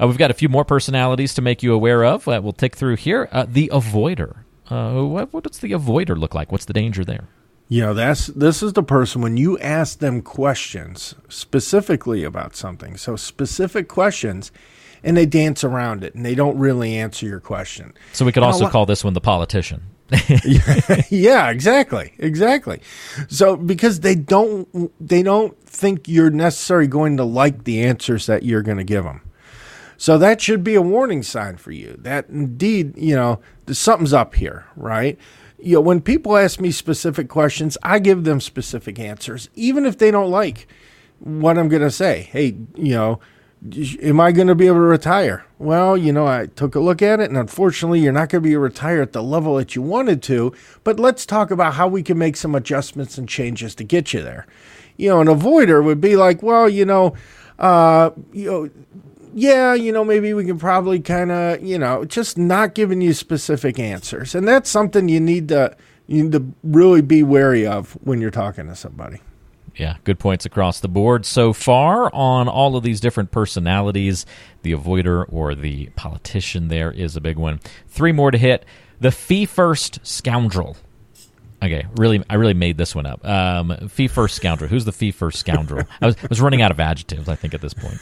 Uh, 0.00 0.06
we've 0.06 0.18
got 0.18 0.30
a 0.30 0.34
few 0.34 0.48
more 0.48 0.64
personalities 0.64 1.34
to 1.34 1.42
make 1.42 1.62
you 1.62 1.72
aware 1.72 2.04
of. 2.04 2.28
Uh, 2.28 2.40
we'll 2.42 2.52
tick 2.52 2.76
through 2.76 2.96
here. 2.96 3.28
Uh, 3.32 3.46
the 3.48 3.68
avoider. 3.72 4.38
Uh, 4.70 5.02
what, 5.02 5.32
what 5.32 5.44
does 5.44 5.58
the 5.58 5.72
avoider 5.72 6.16
look 6.16 6.34
like? 6.34 6.52
What's 6.52 6.66
the 6.66 6.72
danger 6.72 7.04
there? 7.04 7.28
You 7.70 7.82
know, 7.82 7.94
that's 7.94 8.28
this 8.28 8.62
is 8.62 8.72
the 8.72 8.82
person 8.82 9.20
when 9.20 9.36
you 9.36 9.58
ask 9.58 9.98
them 9.98 10.22
questions 10.22 11.14
specifically 11.28 12.24
about 12.24 12.56
something. 12.56 12.96
So 12.96 13.14
specific 13.14 13.88
questions 13.88 14.50
and 15.02 15.16
they 15.16 15.26
dance 15.26 15.64
around 15.64 16.04
it 16.04 16.14
and 16.14 16.24
they 16.24 16.34
don't 16.34 16.58
really 16.58 16.96
answer 16.96 17.26
your 17.26 17.40
question. 17.40 17.94
So 18.12 18.24
we 18.24 18.32
could 18.32 18.42
also 18.42 18.64
lot- 18.64 18.72
call 18.72 18.86
this 18.86 19.04
one 19.04 19.14
the 19.14 19.20
politician. 19.20 19.82
yeah, 21.10 21.50
exactly. 21.50 22.14
Exactly. 22.18 22.80
So 23.28 23.56
because 23.56 24.00
they 24.00 24.14
don't 24.14 24.90
they 25.06 25.22
don't 25.22 25.60
think 25.64 26.08
you're 26.08 26.30
necessarily 26.30 26.86
going 26.86 27.18
to 27.18 27.24
like 27.24 27.64
the 27.64 27.82
answers 27.82 28.26
that 28.26 28.42
you're 28.42 28.62
going 28.62 28.78
to 28.78 28.84
give 28.84 29.04
them. 29.04 29.20
So 29.98 30.16
that 30.16 30.40
should 30.40 30.62
be 30.62 30.76
a 30.76 30.82
warning 30.82 31.22
sign 31.22 31.56
for 31.56 31.72
you 31.72 31.96
that 31.98 32.28
indeed, 32.28 32.96
you 32.96 33.16
know, 33.16 33.40
something's 33.70 34.12
up 34.12 34.36
here, 34.36 34.64
right? 34.76 35.18
You 35.58 35.74
know, 35.74 35.80
when 35.80 36.00
people 36.00 36.36
ask 36.36 36.60
me 36.60 36.70
specific 36.70 37.28
questions, 37.28 37.76
I 37.82 37.98
give 37.98 38.22
them 38.22 38.40
specific 38.40 38.98
answers, 39.00 39.50
even 39.54 39.84
if 39.84 39.98
they 39.98 40.12
don't 40.12 40.30
like 40.30 40.68
what 41.18 41.58
I'm 41.58 41.68
going 41.68 41.82
to 41.82 41.90
say. 41.90 42.28
Hey, 42.30 42.56
you 42.76 42.94
know, 42.94 43.18
am 44.02 44.20
I 44.20 44.32
going 44.32 44.48
to 44.48 44.54
be 44.54 44.66
able 44.66 44.76
to 44.76 44.82
retire? 44.82 45.44
Well, 45.58 45.96
you 45.96 46.12
know, 46.12 46.26
I 46.26 46.46
took 46.46 46.74
a 46.74 46.80
look 46.80 47.02
at 47.02 47.20
it, 47.20 47.28
and 47.28 47.36
unfortunately, 47.36 48.00
you're 48.00 48.12
not 48.12 48.28
going 48.28 48.42
to 48.42 48.48
be 48.48 48.56
retired 48.56 49.02
at 49.02 49.12
the 49.12 49.22
level 49.22 49.56
that 49.56 49.74
you 49.74 49.82
wanted 49.82 50.22
to. 50.24 50.52
But 50.84 51.00
let's 51.00 51.26
talk 51.26 51.50
about 51.50 51.74
how 51.74 51.88
we 51.88 52.02
can 52.02 52.18
make 52.18 52.36
some 52.36 52.54
adjustments 52.54 53.18
and 53.18 53.28
changes 53.28 53.74
to 53.76 53.84
get 53.84 54.12
you 54.12 54.22
there. 54.22 54.46
You 54.96 55.10
know, 55.10 55.20
an 55.20 55.28
avoider 55.28 55.82
would 55.82 56.00
be 56.00 56.16
like, 56.16 56.42
well, 56.42 56.68
you 56.68 56.84
know, 56.84 57.14
uh, 57.58 58.10
you 58.32 58.50
know, 58.50 58.70
yeah, 59.34 59.74
you 59.74 59.92
know, 59.92 60.04
maybe 60.04 60.34
we 60.34 60.44
can 60.44 60.58
probably 60.58 61.00
kind 61.00 61.30
of, 61.30 61.62
you 61.62 61.78
know, 61.78 62.04
just 62.04 62.38
not 62.38 62.74
giving 62.74 63.00
you 63.00 63.12
specific 63.12 63.78
answers, 63.78 64.34
and 64.34 64.46
that's 64.46 64.70
something 64.70 65.08
you 65.08 65.20
need 65.20 65.48
to 65.48 65.76
you 66.06 66.24
need 66.24 66.32
to 66.32 66.52
really 66.62 67.02
be 67.02 67.22
wary 67.22 67.66
of 67.66 67.92
when 68.02 68.20
you're 68.20 68.30
talking 68.30 68.66
to 68.66 68.74
somebody. 68.74 69.20
Yeah, 69.78 69.96
good 70.02 70.18
points 70.18 70.44
across 70.44 70.80
the 70.80 70.88
board 70.88 71.24
so 71.24 71.52
far 71.52 72.12
on 72.12 72.48
all 72.48 72.76
of 72.76 72.82
these 72.82 73.00
different 73.00 73.30
personalities. 73.30 74.26
The 74.62 74.72
avoider 74.72 75.24
or 75.28 75.54
the 75.54 75.90
politician 75.90 76.66
there 76.66 76.90
is 76.90 77.14
a 77.14 77.20
big 77.20 77.38
one. 77.38 77.60
Three 77.86 78.10
more 78.10 78.32
to 78.32 78.38
hit. 78.38 78.64
The 79.00 79.12
fee 79.12 79.46
first 79.46 80.00
scoundrel. 80.04 80.76
Okay, 81.62 81.86
really, 81.96 82.24
I 82.28 82.34
really 82.34 82.54
made 82.54 82.76
this 82.76 82.94
one 82.94 83.06
up. 83.06 83.24
Um, 83.24 83.88
fee 83.88 84.08
first 84.08 84.34
scoundrel. 84.34 84.68
Who's 84.68 84.84
the 84.84 84.92
fee 84.92 85.12
first 85.12 85.38
scoundrel? 85.38 85.84
I 86.00 86.06
was, 86.06 86.16
I 86.16 86.26
was 86.28 86.40
running 86.40 86.60
out 86.60 86.72
of 86.72 86.80
adjectives. 86.80 87.28
I 87.28 87.36
think 87.36 87.54
at 87.54 87.60
this 87.60 87.74
point. 87.74 87.98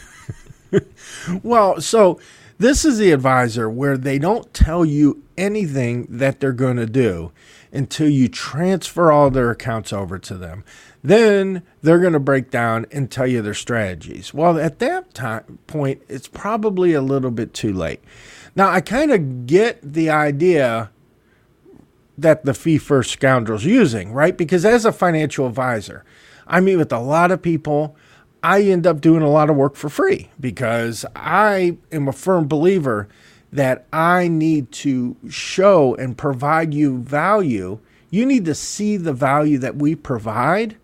well, 1.42 1.80
so 1.82 2.18
this 2.58 2.86
is 2.86 2.96
the 2.96 3.12
advisor 3.12 3.68
where 3.68 3.98
they 3.98 4.18
don't 4.18 4.52
tell 4.54 4.84
you 4.84 5.22
anything 5.36 6.06
that 6.08 6.40
they're 6.40 6.52
going 6.52 6.76
to 6.76 6.86
do 6.86 7.32
until 7.72 8.08
you 8.08 8.28
transfer 8.28 9.12
all 9.12 9.30
their 9.30 9.50
accounts 9.50 9.92
over 9.92 10.18
to 10.18 10.34
them. 10.34 10.64
Then 11.06 11.62
they're 11.82 12.00
going 12.00 12.14
to 12.14 12.18
break 12.18 12.50
down 12.50 12.86
and 12.90 13.08
tell 13.08 13.28
you 13.28 13.40
their 13.40 13.54
strategies. 13.54 14.34
Well, 14.34 14.58
at 14.58 14.80
that 14.80 15.14
time 15.14 15.60
point, 15.68 16.02
it's 16.08 16.26
probably 16.26 16.94
a 16.94 17.00
little 17.00 17.30
bit 17.30 17.54
too 17.54 17.72
late. 17.72 18.00
Now, 18.56 18.70
I 18.70 18.80
kind 18.80 19.12
of 19.12 19.46
get 19.46 19.78
the 19.80 20.10
idea 20.10 20.90
that 22.18 22.44
the 22.44 22.54
fee 22.54 22.78
first 22.78 23.12
scoundrel's 23.12 23.64
using, 23.64 24.12
right? 24.12 24.36
Because 24.36 24.64
as 24.64 24.84
a 24.84 24.90
financial 24.90 25.46
advisor, 25.46 26.04
I 26.44 26.58
meet 26.58 26.74
with 26.74 26.92
a 26.92 26.98
lot 26.98 27.30
of 27.30 27.40
people. 27.40 27.94
I 28.42 28.62
end 28.62 28.84
up 28.84 29.00
doing 29.00 29.22
a 29.22 29.30
lot 29.30 29.48
of 29.48 29.54
work 29.54 29.76
for 29.76 29.88
free 29.88 30.30
because 30.40 31.06
I 31.14 31.78
am 31.92 32.08
a 32.08 32.12
firm 32.12 32.48
believer 32.48 33.06
that 33.52 33.86
I 33.92 34.26
need 34.26 34.72
to 34.72 35.14
show 35.28 35.94
and 35.94 36.18
provide 36.18 36.74
you 36.74 36.98
value. 36.98 37.78
You 38.10 38.26
need 38.26 38.44
to 38.46 38.56
see 38.56 38.96
the 38.96 39.12
value 39.12 39.58
that 39.58 39.76
we 39.76 39.94
provide 39.94 40.76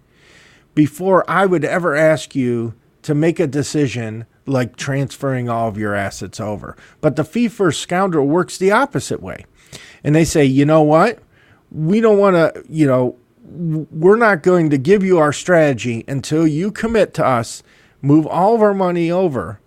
before 0.74 1.28
I 1.30 1.46
would 1.46 1.64
ever 1.64 1.94
ask 1.94 2.34
you 2.34 2.74
to 3.02 3.14
make 3.14 3.40
a 3.40 3.46
decision 3.46 4.26
like 4.46 4.76
transferring 4.76 5.48
all 5.48 5.68
of 5.68 5.78
your 5.78 5.94
assets 5.94 6.40
over. 6.40 6.76
But 7.00 7.16
the 7.16 7.24
fee 7.24 7.48
first 7.48 7.80
scoundrel 7.80 8.26
works 8.26 8.58
the 8.58 8.72
opposite 8.72 9.22
way. 9.22 9.46
And 10.04 10.14
they 10.14 10.24
say, 10.24 10.44
you 10.44 10.64
know 10.64 10.82
what? 10.82 11.20
We 11.70 12.00
don't 12.00 12.18
want 12.18 12.36
to, 12.36 12.64
you 12.68 12.86
know, 12.86 13.16
we're 13.44 14.16
not 14.16 14.42
going 14.42 14.70
to 14.70 14.78
give 14.78 15.04
you 15.04 15.18
our 15.18 15.32
strategy 15.32 16.04
until 16.08 16.46
you 16.46 16.70
commit 16.70 17.14
to 17.14 17.26
us, 17.26 17.62
move 18.00 18.26
all 18.26 18.54
of 18.54 18.62
our 18.62 18.74
money 18.74 19.10
over. 19.10 19.60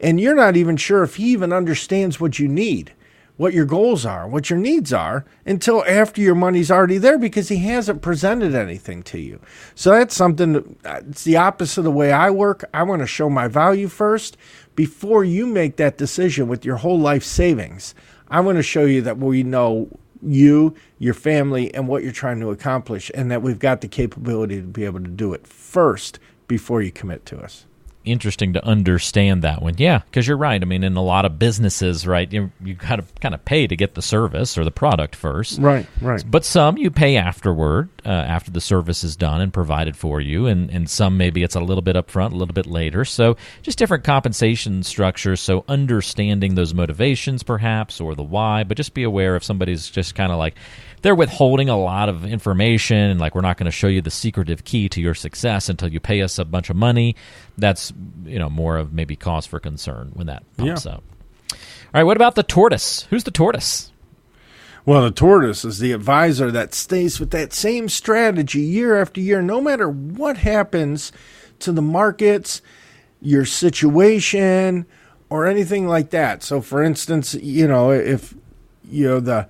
And 0.00 0.20
you're 0.20 0.34
not 0.34 0.56
even 0.56 0.76
sure 0.76 1.02
if 1.02 1.16
he 1.16 1.32
even 1.32 1.52
understands 1.52 2.20
what 2.20 2.38
you 2.38 2.48
need 2.48 2.92
what 3.36 3.52
your 3.52 3.64
goals 3.64 4.06
are, 4.06 4.28
what 4.28 4.48
your 4.48 4.58
needs 4.58 4.92
are, 4.92 5.24
until 5.44 5.84
after 5.86 6.20
your 6.20 6.34
money's 6.34 6.70
already 6.70 6.98
there 6.98 7.18
because 7.18 7.48
he 7.48 7.56
hasn't 7.56 8.02
presented 8.02 8.54
anything 8.54 9.02
to 9.02 9.18
you. 9.18 9.40
So 9.74 9.90
that's 9.90 10.14
something, 10.14 10.76
it's 10.84 11.24
the 11.24 11.36
opposite 11.36 11.80
of 11.80 11.84
the 11.84 11.90
way 11.90 12.12
I 12.12 12.30
work. 12.30 12.64
I 12.72 12.84
want 12.84 13.00
to 13.00 13.06
show 13.06 13.28
my 13.28 13.48
value 13.48 13.88
first 13.88 14.36
before 14.76 15.24
you 15.24 15.46
make 15.46 15.76
that 15.76 15.98
decision 15.98 16.46
with 16.48 16.64
your 16.64 16.76
whole 16.76 16.98
life 16.98 17.24
savings. 17.24 17.94
I 18.28 18.40
want 18.40 18.56
to 18.56 18.62
show 18.62 18.84
you 18.84 19.02
that 19.02 19.18
we 19.18 19.42
know 19.42 19.88
you, 20.22 20.74
your 20.98 21.14
family, 21.14 21.74
and 21.74 21.88
what 21.88 22.02
you're 22.02 22.12
trying 22.12 22.40
to 22.40 22.50
accomplish, 22.50 23.10
and 23.14 23.30
that 23.30 23.42
we've 23.42 23.58
got 23.58 23.80
the 23.80 23.88
capability 23.88 24.56
to 24.56 24.66
be 24.66 24.84
able 24.84 25.00
to 25.00 25.10
do 25.10 25.34
it 25.34 25.46
first 25.46 26.18
before 26.46 26.82
you 26.82 26.92
commit 26.92 27.26
to 27.26 27.38
us 27.38 27.66
interesting 28.04 28.52
to 28.54 28.64
understand 28.64 29.42
that 29.42 29.62
one. 29.62 29.74
Yeah, 29.78 30.00
because 30.00 30.26
you're 30.26 30.36
right. 30.36 30.60
I 30.60 30.64
mean, 30.64 30.84
in 30.84 30.96
a 30.96 31.02
lot 31.02 31.24
of 31.24 31.38
businesses, 31.38 32.06
right, 32.06 32.30
you 32.32 32.50
you 32.62 32.74
got 32.74 32.96
to 32.96 33.04
kind 33.20 33.34
of 33.34 33.44
pay 33.44 33.66
to 33.66 33.76
get 33.76 33.94
the 33.94 34.02
service 34.02 34.56
or 34.56 34.64
the 34.64 34.70
product 34.70 35.16
first. 35.16 35.58
Right, 35.58 35.86
right. 36.00 36.22
But 36.26 36.44
some 36.44 36.76
you 36.76 36.90
pay 36.90 37.16
afterward, 37.16 37.88
uh, 38.04 38.08
after 38.08 38.50
the 38.50 38.60
service 38.60 39.04
is 39.04 39.16
done 39.16 39.40
and 39.40 39.52
provided 39.52 39.96
for 39.96 40.20
you, 40.20 40.46
and 40.46 40.70
and 40.70 40.88
some 40.88 41.16
maybe 41.16 41.42
it's 41.42 41.56
a 41.56 41.60
little 41.60 41.82
bit 41.82 41.96
upfront, 41.96 42.32
a 42.32 42.36
little 42.36 42.54
bit 42.54 42.66
later. 42.66 43.04
So 43.04 43.36
just 43.62 43.78
different 43.78 44.04
compensation 44.04 44.82
structures. 44.82 45.40
So 45.40 45.64
understanding 45.68 46.54
those 46.54 46.74
motivations, 46.74 47.42
perhaps, 47.42 48.00
or 48.00 48.14
the 48.14 48.22
why, 48.22 48.64
but 48.64 48.76
just 48.76 48.94
be 48.94 49.02
aware 49.02 49.36
if 49.36 49.44
somebody's 49.44 49.88
just 49.90 50.14
kind 50.14 50.32
of 50.32 50.38
like 50.38 50.54
they're 51.04 51.14
withholding 51.14 51.68
a 51.68 51.76
lot 51.76 52.08
of 52.08 52.24
information 52.24 52.96
and 52.96 53.20
like 53.20 53.34
we're 53.34 53.42
not 53.42 53.58
going 53.58 53.66
to 53.66 53.70
show 53.70 53.88
you 53.88 54.00
the 54.00 54.10
secretive 54.10 54.64
key 54.64 54.88
to 54.88 55.02
your 55.02 55.14
success 55.14 55.68
until 55.68 55.86
you 55.86 56.00
pay 56.00 56.22
us 56.22 56.38
a 56.38 56.46
bunch 56.46 56.70
of 56.70 56.76
money 56.76 57.14
that's 57.58 57.92
you 58.24 58.38
know 58.38 58.48
more 58.48 58.78
of 58.78 58.94
maybe 58.94 59.14
cause 59.14 59.44
for 59.44 59.60
concern 59.60 60.10
when 60.14 60.26
that 60.26 60.42
pops 60.56 60.86
yeah. 60.86 60.92
up 60.92 61.04
all 61.52 61.58
right 61.92 62.04
what 62.04 62.16
about 62.16 62.36
the 62.36 62.42
tortoise 62.42 63.02
who's 63.10 63.24
the 63.24 63.30
tortoise 63.30 63.92
well, 64.86 65.00
the 65.00 65.12
tortoise 65.12 65.64
is 65.64 65.78
the 65.78 65.92
advisor 65.92 66.50
that 66.50 66.74
stays 66.74 67.18
with 67.18 67.30
that 67.30 67.54
same 67.54 67.88
strategy 67.88 68.60
year 68.60 69.00
after 69.00 69.18
year, 69.18 69.40
no 69.40 69.58
matter 69.58 69.88
what 69.88 70.36
happens 70.36 71.10
to 71.60 71.72
the 71.72 71.80
markets, 71.80 72.60
your 73.18 73.46
situation, 73.46 74.84
or 75.30 75.46
anything 75.46 75.88
like 75.88 76.10
that. 76.10 76.42
So, 76.42 76.60
for 76.60 76.82
instance, 76.82 77.32
you 77.32 77.66
know, 77.66 77.92
if 77.92 78.34
you 78.86 79.06
know 79.06 79.20
the 79.20 79.48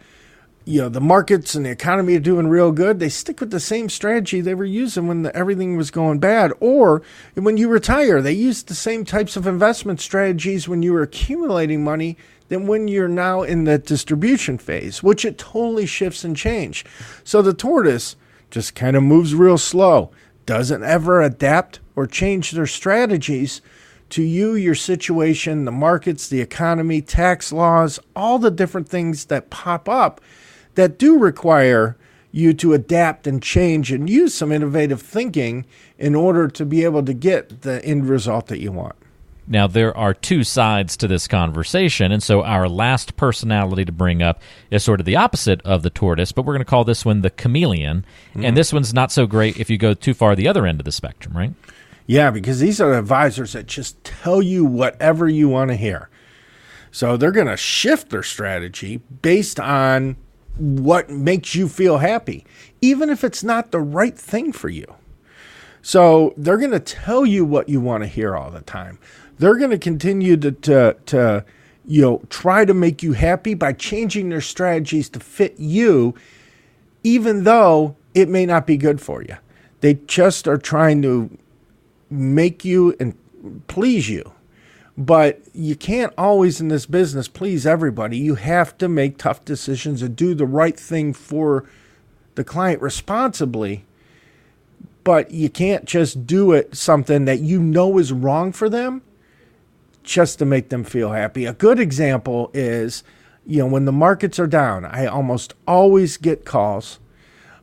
you 0.64 0.80
know 0.80 0.88
the 0.88 1.00
markets 1.00 1.54
and 1.54 1.66
the 1.66 1.70
economy 1.70 2.16
are 2.16 2.20
doing 2.20 2.48
real 2.48 2.72
good, 2.72 2.98
they 2.98 3.08
stick 3.08 3.40
with 3.40 3.50
the 3.50 3.60
same 3.60 3.88
strategy 3.88 4.40
they 4.40 4.54
were 4.54 4.64
using 4.64 5.06
when 5.06 5.22
the, 5.22 5.36
everything 5.36 5.76
was 5.76 5.90
going 5.90 6.18
bad. 6.18 6.52
Or 6.60 7.02
when 7.34 7.56
you 7.56 7.68
retire, 7.68 8.22
they 8.22 8.32
use 8.32 8.62
the 8.62 8.74
same 8.74 9.04
types 9.04 9.36
of 9.36 9.46
investment 9.46 10.00
strategies 10.00 10.66
when 10.68 10.82
you 10.82 10.92
were 10.92 11.02
accumulating 11.02 11.84
money 11.84 12.16
than 12.48 12.66
when 12.66 12.88
you're 12.88 13.08
now 13.08 13.42
in 13.42 13.64
the 13.64 13.78
distribution 13.78 14.58
phase, 14.58 15.02
which 15.02 15.24
it 15.24 15.38
totally 15.38 15.86
shifts 15.86 16.24
and 16.24 16.36
change. 16.36 16.84
So 17.24 17.42
the 17.42 17.54
tortoise 17.54 18.16
just 18.50 18.74
kind 18.74 18.96
of 18.96 19.02
moves 19.02 19.34
real 19.34 19.58
slow, 19.58 20.12
doesn't 20.46 20.82
ever 20.82 21.20
adapt 21.20 21.80
or 21.96 22.06
change 22.06 22.52
their 22.52 22.66
strategies 22.66 23.60
to 24.10 24.22
you, 24.22 24.54
your 24.54 24.74
situation, 24.74 25.64
the 25.64 25.72
markets, 25.72 26.28
the 26.28 26.40
economy, 26.40 27.00
tax 27.00 27.52
laws, 27.52 27.98
all 28.14 28.38
the 28.38 28.50
different 28.50 28.88
things 28.88 29.26
that 29.26 29.50
pop 29.50 29.88
up 29.88 30.20
that 30.74 30.98
do 30.98 31.18
require 31.18 31.96
you 32.32 32.52
to 32.52 32.72
adapt 32.72 33.26
and 33.26 33.42
change 33.42 33.92
and 33.92 34.10
use 34.10 34.34
some 34.34 34.50
innovative 34.50 35.00
thinking 35.00 35.64
in 35.98 36.14
order 36.14 36.48
to 36.48 36.64
be 36.64 36.82
able 36.82 37.04
to 37.04 37.14
get 37.14 37.62
the 37.62 37.84
end 37.84 38.08
result 38.08 38.48
that 38.48 38.58
you 38.58 38.72
want. 38.72 38.96
Now, 39.46 39.66
there 39.66 39.96
are 39.96 40.14
two 40.14 40.42
sides 40.42 40.96
to 40.96 41.06
this 41.06 41.28
conversation, 41.28 42.10
and 42.10 42.22
so 42.22 42.42
our 42.42 42.66
last 42.66 43.16
personality 43.16 43.84
to 43.84 43.92
bring 43.92 44.22
up 44.22 44.40
is 44.70 44.82
sort 44.82 45.00
of 45.00 45.06
the 45.06 45.16
opposite 45.16 45.60
of 45.62 45.82
the 45.82 45.90
tortoise, 45.90 46.32
but 46.32 46.46
we're 46.46 46.54
going 46.54 46.64
to 46.64 46.70
call 46.70 46.84
this 46.84 47.04
one 47.04 47.20
the 47.20 47.30
chameleon. 47.30 48.06
Mm. 48.34 48.46
And 48.46 48.56
this 48.56 48.72
one's 48.72 48.94
not 48.94 49.12
so 49.12 49.26
great 49.26 49.58
if 49.60 49.68
you 49.68 49.76
go 49.76 49.92
too 49.92 50.14
far 50.14 50.34
the 50.34 50.48
other 50.48 50.66
end 50.66 50.80
of 50.80 50.86
the 50.86 50.92
spectrum, 50.92 51.36
right? 51.36 51.52
Yeah, 52.06 52.30
because 52.30 52.58
these 52.58 52.80
are 52.80 52.94
advisors 52.94 53.52
that 53.52 53.66
just 53.66 54.02
tell 54.02 54.42
you 54.42 54.64
whatever 54.64 55.28
you 55.28 55.48
want 55.48 55.70
to 55.70 55.76
hear. 55.76 56.08
So 56.90 57.16
they're 57.16 57.30
going 57.30 57.46
to 57.46 57.56
shift 57.56 58.10
their 58.10 58.22
strategy 58.22 58.98
based 59.22 59.60
on 59.60 60.16
what 60.56 61.10
makes 61.10 61.54
you 61.54 61.68
feel 61.68 61.98
happy, 61.98 62.44
even 62.80 63.10
if 63.10 63.24
it's 63.24 63.42
not 63.42 63.70
the 63.70 63.80
right 63.80 64.16
thing 64.16 64.52
for 64.52 64.68
you. 64.68 64.86
So 65.82 66.32
they're 66.36 66.58
going 66.58 66.70
to 66.70 66.80
tell 66.80 67.26
you 67.26 67.44
what 67.44 67.68
you 67.68 67.80
want 67.80 68.02
to 68.04 68.06
hear 68.06 68.36
all 68.36 68.50
the 68.50 68.62
time. 68.62 68.98
They're 69.38 69.58
going 69.58 69.70
to 69.70 69.78
continue 69.78 70.36
to, 70.38 70.52
to, 70.52 70.96
to, 71.06 71.44
you 71.86 72.02
know, 72.02 72.22
try 72.30 72.64
to 72.64 72.72
make 72.72 73.02
you 73.02 73.12
happy 73.12 73.54
by 73.54 73.72
changing 73.72 74.28
their 74.28 74.40
strategies 74.40 75.08
to 75.10 75.20
fit 75.20 75.54
you, 75.58 76.14
even 77.02 77.44
though 77.44 77.96
it 78.14 78.28
may 78.28 78.46
not 78.46 78.66
be 78.66 78.76
good 78.76 79.00
for 79.00 79.22
you. 79.22 79.36
They 79.80 79.94
just 80.06 80.48
are 80.48 80.56
trying 80.56 81.02
to 81.02 81.36
make 82.08 82.64
you 82.64 82.96
and 83.00 83.14
please 83.66 84.08
you. 84.08 84.32
But 84.96 85.40
you 85.52 85.74
can't 85.74 86.12
always 86.16 86.60
in 86.60 86.68
this 86.68 86.86
business 86.86 87.26
please 87.26 87.66
everybody. 87.66 88.16
You 88.16 88.36
have 88.36 88.78
to 88.78 88.88
make 88.88 89.18
tough 89.18 89.44
decisions 89.44 90.02
and 90.02 90.14
do 90.14 90.34
the 90.34 90.46
right 90.46 90.78
thing 90.78 91.12
for 91.12 91.64
the 92.36 92.44
client 92.44 92.80
responsibly. 92.80 93.84
But 95.02 95.32
you 95.32 95.50
can't 95.50 95.84
just 95.84 96.26
do 96.26 96.52
it 96.52 96.76
something 96.76 97.24
that 97.24 97.40
you 97.40 97.60
know 97.60 97.98
is 97.98 98.12
wrong 98.12 98.52
for 98.52 98.68
them 98.68 99.02
just 100.02 100.38
to 100.38 100.44
make 100.44 100.68
them 100.68 100.84
feel 100.84 101.12
happy. 101.12 101.44
A 101.44 101.52
good 101.52 101.80
example 101.80 102.50
is, 102.54 103.02
you 103.46 103.58
know, 103.58 103.66
when 103.66 103.84
the 103.84 103.92
markets 103.92 104.38
are 104.38 104.46
down, 104.46 104.84
I 104.84 105.06
almost 105.06 105.54
always 105.66 106.16
get 106.16 106.44
calls 106.44 107.00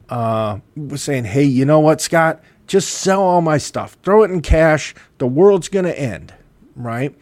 uh, 0.09 0.59
saying, 0.95 1.25
hey, 1.25 1.43
you 1.43 1.65
know 1.65 1.79
what, 1.79 2.01
Scott? 2.01 2.43
Just 2.67 2.89
sell 2.89 3.21
all 3.21 3.41
my 3.41 3.57
stuff, 3.57 3.97
throw 4.03 4.23
it 4.23 4.31
in 4.31 4.41
cash. 4.41 4.93
The 5.17 5.27
world's 5.27 5.69
going 5.69 5.85
to 5.85 5.97
end 5.97 6.33
right? 6.75 7.15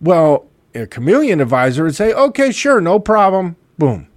Well, 0.00 0.46
a 0.74 0.86
chameleon 0.86 1.40
advisor 1.40 1.84
would 1.84 1.94
say, 1.94 2.12
okay, 2.12 2.52
sure, 2.52 2.80
no 2.80 2.98
problem. 2.98 3.56
Boom. 3.78 4.08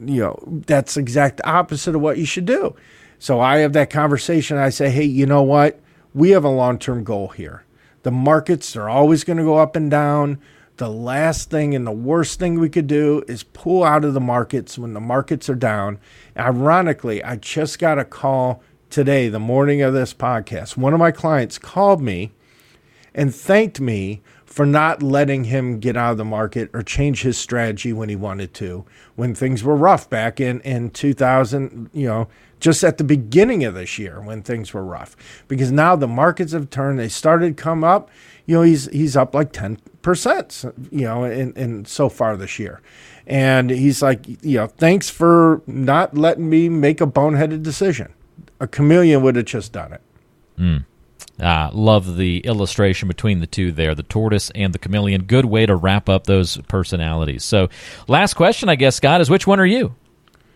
You 0.00 0.20
know, 0.20 0.62
that's 0.66 0.96
exact 0.96 1.40
opposite 1.44 1.94
of 1.94 2.00
what 2.00 2.18
you 2.18 2.24
should 2.26 2.44
do. 2.44 2.74
So 3.18 3.40
I 3.40 3.58
have 3.58 3.72
that 3.72 3.90
conversation. 3.90 4.56
I 4.56 4.68
say, 4.68 4.90
hey, 4.90 5.04
you 5.04 5.26
know 5.26 5.42
what? 5.42 5.80
We 6.14 6.30
have 6.30 6.44
a 6.44 6.50
long 6.50 6.78
term 6.78 7.04
goal 7.04 7.28
here. 7.28 7.64
The 8.02 8.10
markets 8.10 8.76
are 8.76 8.88
always 8.88 9.24
going 9.24 9.38
to 9.38 9.44
go 9.44 9.58
up 9.58 9.74
and 9.74 9.90
down. 9.90 10.40
The 10.76 10.88
last 10.88 11.50
thing 11.50 11.74
and 11.74 11.84
the 11.84 11.90
worst 11.92 12.38
thing 12.38 12.60
we 12.60 12.68
could 12.68 12.86
do 12.86 13.24
is 13.26 13.42
pull 13.42 13.82
out 13.82 14.04
of 14.04 14.14
the 14.14 14.20
markets 14.20 14.78
when 14.78 14.94
the 14.94 15.00
markets 15.00 15.50
are 15.50 15.56
down. 15.56 15.98
Ironically, 16.36 17.22
I 17.24 17.34
just 17.34 17.80
got 17.80 17.98
a 17.98 18.04
call 18.04 18.62
today, 18.88 19.28
the 19.28 19.40
morning 19.40 19.82
of 19.82 19.92
this 19.92 20.14
podcast. 20.14 20.76
One 20.76 20.92
of 20.92 21.00
my 21.00 21.10
clients 21.10 21.58
called 21.58 22.00
me 22.00 22.30
and 23.18 23.34
thanked 23.34 23.80
me 23.80 24.22
for 24.46 24.64
not 24.64 25.02
letting 25.02 25.44
him 25.44 25.80
get 25.80 25.96
out 25.96 26.12
of 26.12 26.18
the 26.18 26.24
market 26.24 26.70
or 26.72 26.82
change 26.82 27.22
his 27.22 27.36
strategy 27.36 27.92
when 27.92 28.08
he 28.08 28.16
wanted 28.16 28.54
to 28.54 28.84
when 29.16 29.34
things 29.34 29.62
were 29.62 29.76
rough 29.76 30.08
back 30.08 30.40
in 30.40 30.60
in 30.60 30.88
2000 30.90 31.90
you 31.92 32.06
know 32.06 32.28
just 32.60 32.82
at 32.82 32.96
the 32.98 33.04
beginning 33.04 33.64
of 33.64 33.74
this 33.74 33.98
year 33.98 34.20
when 34.20 34.42
things 34.42 34.74
were 34.74 34.84
rough. 34.84 35.14
Because 35.46 35.70
now 35.70 35.94
the 35.94 36.08
markets 36.08 36.52
have 36.52 36.70
turned 36.70 36.98
they 36.98 37.08
started 37.08 37.56
to 37.56 37.62
come 37.62 37.84
up 37.84 38.08
you 38.46 38.54
know 38.54 38.62
he's 38.62 38.86
he's 38.90 39.16
up 39.16 39.34
like 39.34 39.52
10% 39.52 40.88
you 40.90 41.02
know 41.02 41.24
in, 41.24 41.52
in 41.54 41.84
so 41.84 42.08
far 42.08 42.36
this 42.36 42.58
year. 42.58 42.80
And 43.26 43.68
he's 43.68 44.00
like 44.00 44.26
you 44.42 44.58
know 44.58 44.68
thanks 44.68 45.10
for 45.10 45.60
not 45.66 46.16
letting 46.16 46.48
me 46.48 46.68
make 46.68 47.00
a 47.00 47.06
boneheaded 47.06 47.64
decision. 47.64 48.12
A 48.60 48.68
chameleon 48.68 49.22
would 49.22 49.34
have 49.36 49.44
just 49.44 49.72
done 49.72 49.92
it. 49.92 50.00
Mm. 50.58 50.84
Uh, 51.40 51.70
love 51.72 52.16
the 52.16 52.40
illustration 52.40 53.06
between 53.06 53.38
the 53.38 53.46
two 53.46 53.70
there, 53.70 53.94
the 53.94 54.02
tortoise 54.02 54.50
and 54.56 54.72
the 54.72 54.78
chameleon. 54.78 55.24
Good 55.24 55.44
way 55.44 55.66
to 55.66 55.76
wrap 55.76 56.08
up 56.08 56.24
those 56.24 56.56
personalities. 56.68 57.44
So, 57.44 57.68
last 58.08 58.34
question, 58.34 58.68
I 58.68 58.74
guess, 58.74 58.96
Scott, 58.96 59.20
is 59.20 59.30
which 59.30 59.46
one 59.46 59.60
are 59.60 59.66
you? 59.66 59.94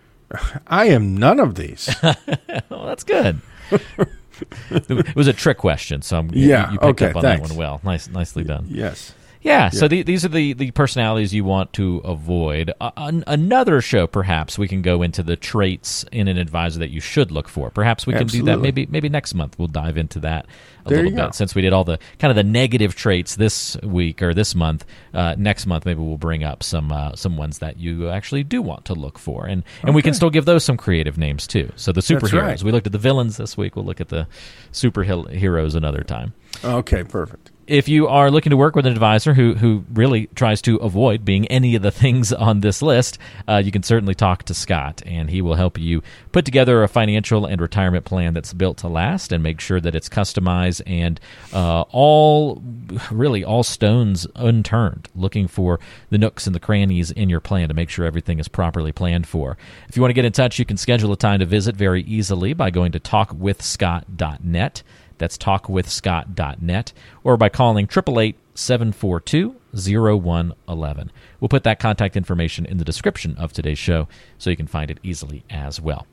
I 0.66 0.86
am 0.86 1.16
none 1.16 1.38
of 1.38 1.54
these. 1.54 1.94
well, 2.02 2.86
that's 2.86 3.04
good. 3.04 3.40
it 4.70 5.14
was 5.14 5.28
a 5.28 5.32
trick 5.32 5.58
question, 5.58 6.02
so 6.02 6.18
I'm, 6.18 6.30
yeah, 6.32 6.66
you, 6.66 6.72
you 6.72 6.78
picked 6.78 7.02
okay, 7.02 7.10
up 7.10 7.16
on 7.16 7.22
thanks. 7.22 7.48
that 7.48 7.54
one 7.54 7.58
well. 7.58 7.80
Nice, 7.84 8.08
nicely 8.08 8.42
done. 8.42 8.66
Yes. 8.68 9.14
Yeah, 9.42 9.70
so 9.70 9.88
the, 9.88 10.02
these 10.02 10.24
are 10.24 10.28
the, 10.28 10.52
the 10.52 10.70
personalities 10.70 11.34
you 11.34 11.44
want 11.44 11.72
to 11.74 11.98
avoid. 12.04 12.72
Uh, 12.80 12.92
an, 12.96 13.24
another 13.26 13.80
show, 13.80 14.06
perhaps 14.06 14.56
we 14.56 14.68
can 14.68 14.82
go 14.82 15.02
into 15.02 15.24
the 15.24 15.34
traits 15.34 16.04
in 16.12 16.28
an 16.28 16.38
advisor 16.38 16.78
that 16.78 16.90
you 16.90 17.00
should 17.00 17.32
look 17.32 17.48
for. 17.48 17.70
Perhaps 17.70 18.06
we 18.06 18.12
can 18.12 18.22
Absolutely. 18.22 18.52
do 18.52 18.56
that. 18.56 18.62
Maybe 18.62 18.86
maybe 18.86 19.08
next 19.08 19.34
month 19.34 19.58
we'll 19.58 19.68
dive 19.68 19.96
into 19.96 20.20
that 20.20 20.46
a 20.86 20.88
there 20.88 20.98
little 20.98 21.10
bit. 21.10 21.16
Go. 21.16 21.30
Since 21.32 21.56
we 21.56 21.62
did 21.62 21.72
all 21.72 21.82
the 21.82 21.98
kind 22.20 22.30
of 22.30 22.36
the 22.36 22.44
negative 22.44 22.94
traits 22.94 23.34
this 23.34 23.76
week 23.82 24.22
or 24.22 24.32
this 24.32 24.54
month, 24.54 24.84
uh, 25.12 25.34
next 25.36 25.66
month 25.66 25.86
maybe 25.86 26.00
we'll 26.00 26.18
bring 26.18 26.44
up 26.44 26.62
some 26.62 26.92
uh, 26.92 27.16
some 27.16 27.36
ones 27.36 27.58
that 27.58 27.78
you 27.78 28.08
actually 28.08 28.44
do 28.44 28.62
want 28.62 28.84
to 28.86 28.94
look 28.94 29.18
for, 29.18 29.46
and 29.46 29.64
and 29.80 29.90
okay. 29.90 29.94
we 29.94 30.02
can 30.02 30.14
still 30.14 30.30
give 30.30 30.44
those 30.44 30.64
some 30.64 30.76
creative 30.76 31.18
names 31.18 31.48
too. 31.48 31.72
So 31.74 31.90
the 31.90 32.00
superheroes. 32.00 32.42
Right. 32.42 32.62
We 32.62 32.70
looked 32.70 32.86
at 32.86 32.92
the 32.92 32.98
villains 32.98 33.38
this 33.38 33.56
week. 33.56 33.74
We'll 33.74 33.84
look 33.84 34.00
at 34.00 34.08
the 34.08 34.28
superheroes 34.72 35.74
another 35.74 36.02
time. 36.02 36.32
Okay, 36.64 37.02
perfect 37.02 37.51
if 37.66 37.88
you 37.88 38.08
are 38.08 38.30
looking 38.30 38.50
to 38.50 38.56
work 38.56 38.74
with 38.74 38.86
an 38.86 38.92
advisor 38.92 39.34
who 39.34 39.54
who 39.54 39.84
really 39.92 40.26
tries 40.34 40.60
to 40.62 40.76
avoid 40.76 41.24
being 41.24 41.46
any 41.46 41.74
of 41.74 41.82
the 41.82 41.90
things 41.90 42.32
on 42.32 42.60
this 42.60 42.82
list, 42.82 43.18
uh, 43.48 43.62
you 43.64 43.70
can 43.70 43.82
certainly 43.82 44.14
talk 44.14 44.42
to 44.44 44.54
Scott, 44.54 45.02
and 45.06 45.30
he 45.30 45.40
will 45.40 45.54
help 45.54 45.78
you 45.78 46.02
put 46.32 46.44
together 46.44 46.82
a 46.82 46.88
financial 46.88 47.46
and 47.46 47.60
retirement 47.60 48.04
plan 48.04 48.34
that's 48.34 48.52
built 48.52 48.78
to 48.78 48.88
last, 48.88 49.32
and 49.32 49.42
make 49.42 49.60
sure 49.60 49.80
that 49.80 49.94
it's 49.94 50.08
customized 50.08 50.82
and 50.86 51.20
uh, 51.52 51.82
all 51.90 52.62
really 53.10 53.44
all 53.44 53.62
stones 53.62 54.26
unturned, 54.34 55.08
looking 55.14 55.46
for 55.46 55.78
the 56.10 56.18
nooks 56.18 56.46
and 56.46 56.54
the 56.54 56.60
crannies 56.60 57.10
in 57.10 57.28
your 57.28 57.40
plan 57.40 57.68
to 57.68 57.74
make 57.74 57.90
sure 57.90 58.04
everything 58.04 58.38
is 58.38 58.48
properly 58.48 58.92
planned 58.92 59.26
for. 59.26 59.56
If 59.88 59.96
you 59.96 60.02
want 60.02 60.10
to 60.10 60.14
get 60.14 60.24
in 60.24 60.32
touch, 60.32 60.58
you 60.58 60.64
can 60.64 60.76
schedule 60.76 61.12
a 61.12 61.16
time 61.16 61.40
to 61.40 61.46
visit 61.46 61.76
very 61.76 62.02
easily 62.02 62.52
by 62.52 62.70
going 62.70 62.92
to 62.92 63.00
talkwithscott.net. 63.00 64.82
That's 65.22 65.38
talkwithscott.net 65.38 66.92
or 67.22 67.36
by 67.36 67.48
calling 67.48 67.84
888 67.84 68.34
742 68.56 69.54
0111. 69.72 71.12
We'll 71.38 71.48
put 71.48 71.62
that 71.62 71.78
contact 71.78 72.16
information 72.16 72.66
in 72.66 72.78
the 72.78 72.84
description 72.84 73.36
of 73.36 73.52
today's 73.52 73.78
show 73.78 74.08
so 74.36 74.50
you 74.50 74.56
can 74.56 74.66
find 74.66 74.90
it 74.90 74.98
easily 75.04 75.44
as 75.48 75.80
well. 75.80 76.08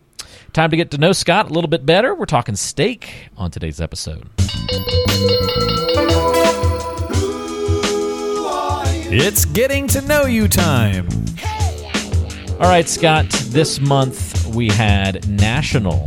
Time 0.54 0.70
to 0.70 0.78
get 0.78 0.92
to 0.92 1.00
know 1.00 1.12
Scott 1.12 1.50
a 1.50 1.54
little 1.54 1.72
bit 1.72 1.88
better. 1.88 2.14
We're 2.14 2.28
talking 2.28 2.56
steak 2.56 3.32
on 3.36 3.50
today's 3.50 3.82
episode. 3.82 4.30
It's 9.12 9.46
getting 9.46 9.88
to 9.88 10.02
know 10.02 10.28
you 10.28 10.48
time. 10.48 11.10
All 12.60 12.70
right, 12.70 12.88
Scott, 12.88 13.28
this 13.48 13.80
month 13.80 14.46
we 14.54 14.68
had 14.68 15.28
National 15.28 16.06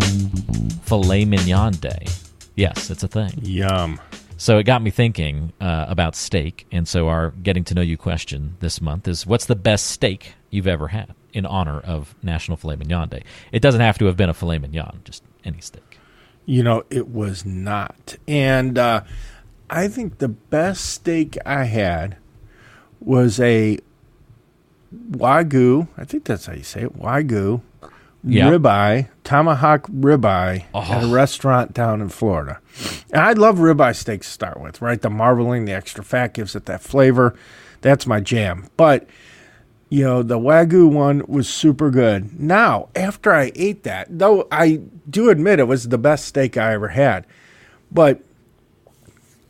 Filet 0.84 1.24
Mignon 1.24 1.72
Day. 1.72 2.06
Yes, 2.54 2.90
it's 2.90 3.02
a 3.02 3.08
thing. 3.08 3.32
Yum. 3.42 4.00
So 4.36 4.58
it 4.58 4.64
got 4.64 4.82
me 4.82 4.90
thinking 4.90 5.52
uh, 5.60 5.86
about 5.88 6.16
steak. 6.16 6.66
And 6.72 6.86
so 6.88 7.08
our 7.08 7.30
getting 7.30 7.64
to 7.64 7.74
know 7.74 7.80
you 7.80 7.96
question 7.96 8.56
this 8.60 8.80
month 8.80 9.06
is 9.06 9.26
what's 9.26 9.46
the 9.46 9.54
best 9.54 9.86
steak 9.86 10.34
you've 10.50 10.66
ever 10.66 10.88
had 10.88 11.14
in 11.32 11.46
honor 11.46 11.80
of 11.80 12.14
National 12.22 12.56
Filet 12.56 12.76
Mignon 12.76 13.08
Day? 13.08 13.22
It 13.52 13.62
doesn't 13.62 13.80
have 13.80 13.98
to 13.98 14.06
have 14.06 14.16
been 14.16 14.28
a 14.28 14.34
filet 14.34 14.58
mignon, 14.58 15.00
just 15.04 15.22
any 15.44 15.60
steak. 15.60 15.98
You 16.44 16.64
know, 16.64 16.82
it 16.90 17.08
was 17.08 17.44
not. 17.44 18.16
And 18.26 18.76
uh, 18.76 19.02
I 19.70 19.88
think 19.88 20.18
the 20.18 20.28
best 20.28 20.86
steak 20.86 21.38
I 21.46 21.64
had 21.64 22.16
was 23.00 23.38
a 23.38 23.78
Wagyu. 25.12 25.88
I 25.96 26.04
think 26.04 26.24
that's 26.24 26.46
how 26.46 26.54
you 26.54 26.64
say 26.64 26.82
it. 26.82 26.98
Wagyu 26.98 27.62
Yeah. 28.24 28.50
ribeye, 28.50 29.08
tomahawk 29.24 29.88
ribeye 29.88 30.64
at 30.74 31.02
a 31.02 31.06
oh. 31.06 31.12
restaurant 31.12 31.74
down 31.74 32.00
in 32.00 32.08
Florida. 32.08 32.61
And 33.12 33.20
I 33.20 33.32
love 33.32 33.58
ribeye 33.58 33.96
steaks 33.96 34.28
to 34.28 34.32
start 34.32 34.61
with, 34.61 34.80
right? 34.80 35.00
The 35.00 35.11
marbling, 35.11 35.64
the 35.64 35.72
extra 35.72 36.04
fat 36.04 36.35
gives 36.35 36.54
it 36.54 36.66
that 36.66 36.82
flavor. 36.82 37.35
That's 37.80 38.06
my 38.06 38.20
jam. 38.20 38.68
But 38.76 39.08
you 39.92 40.04
know, 40.04 40.22
the 40.22 40.38
Wagyu 40.38 40.90
one 40.90 41.22
was 41.28 41.46
super 41.46 41.90
good. 41.90 42.40
Now, 42.40 42.88
after 42.96 43.30
I 43.30 43.52
ate 43.54 43.82
that, 43.82 44.06
though 44.08 44.48
I 44.50 44.80
do 45.11 45.28
admit 45.28 45.58
it 45.58 45.64
was 45.64 45.88
the 45.88 45.98
best 45.98 46.24
steak 46.24 46.56
I 46.56 46.72
ever 46.72 46.88
had, 46.88 47.26
but 47.90 48.22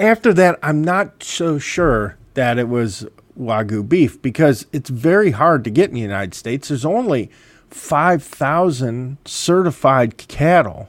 after 0.00 0.32
that, 0.34 0.58
I'm 0.60 0.82
not 0.82 1.22
so 1.22 1.60
sure 1.60 2.16
that 2.34 2.58
it 2.58 2.68
was 2.68 3.06
Wagyu 3.38 3.88
beef 3.88 4.20
because 4.20 4.66
it's 4.72 4.90
very 4.90 5.30
hard 5.30 5.62
to 5.62 5.70
get 5.70 5.90
in 5.90 5.94
the 5.94 6.00
United 6.00 6.34
States. 6.34 6.68
There's 6.68 6.84
only 6.84 7.30
5,000 7.74 9.18
certified 9.24 10.16
cattle 10.16 10.88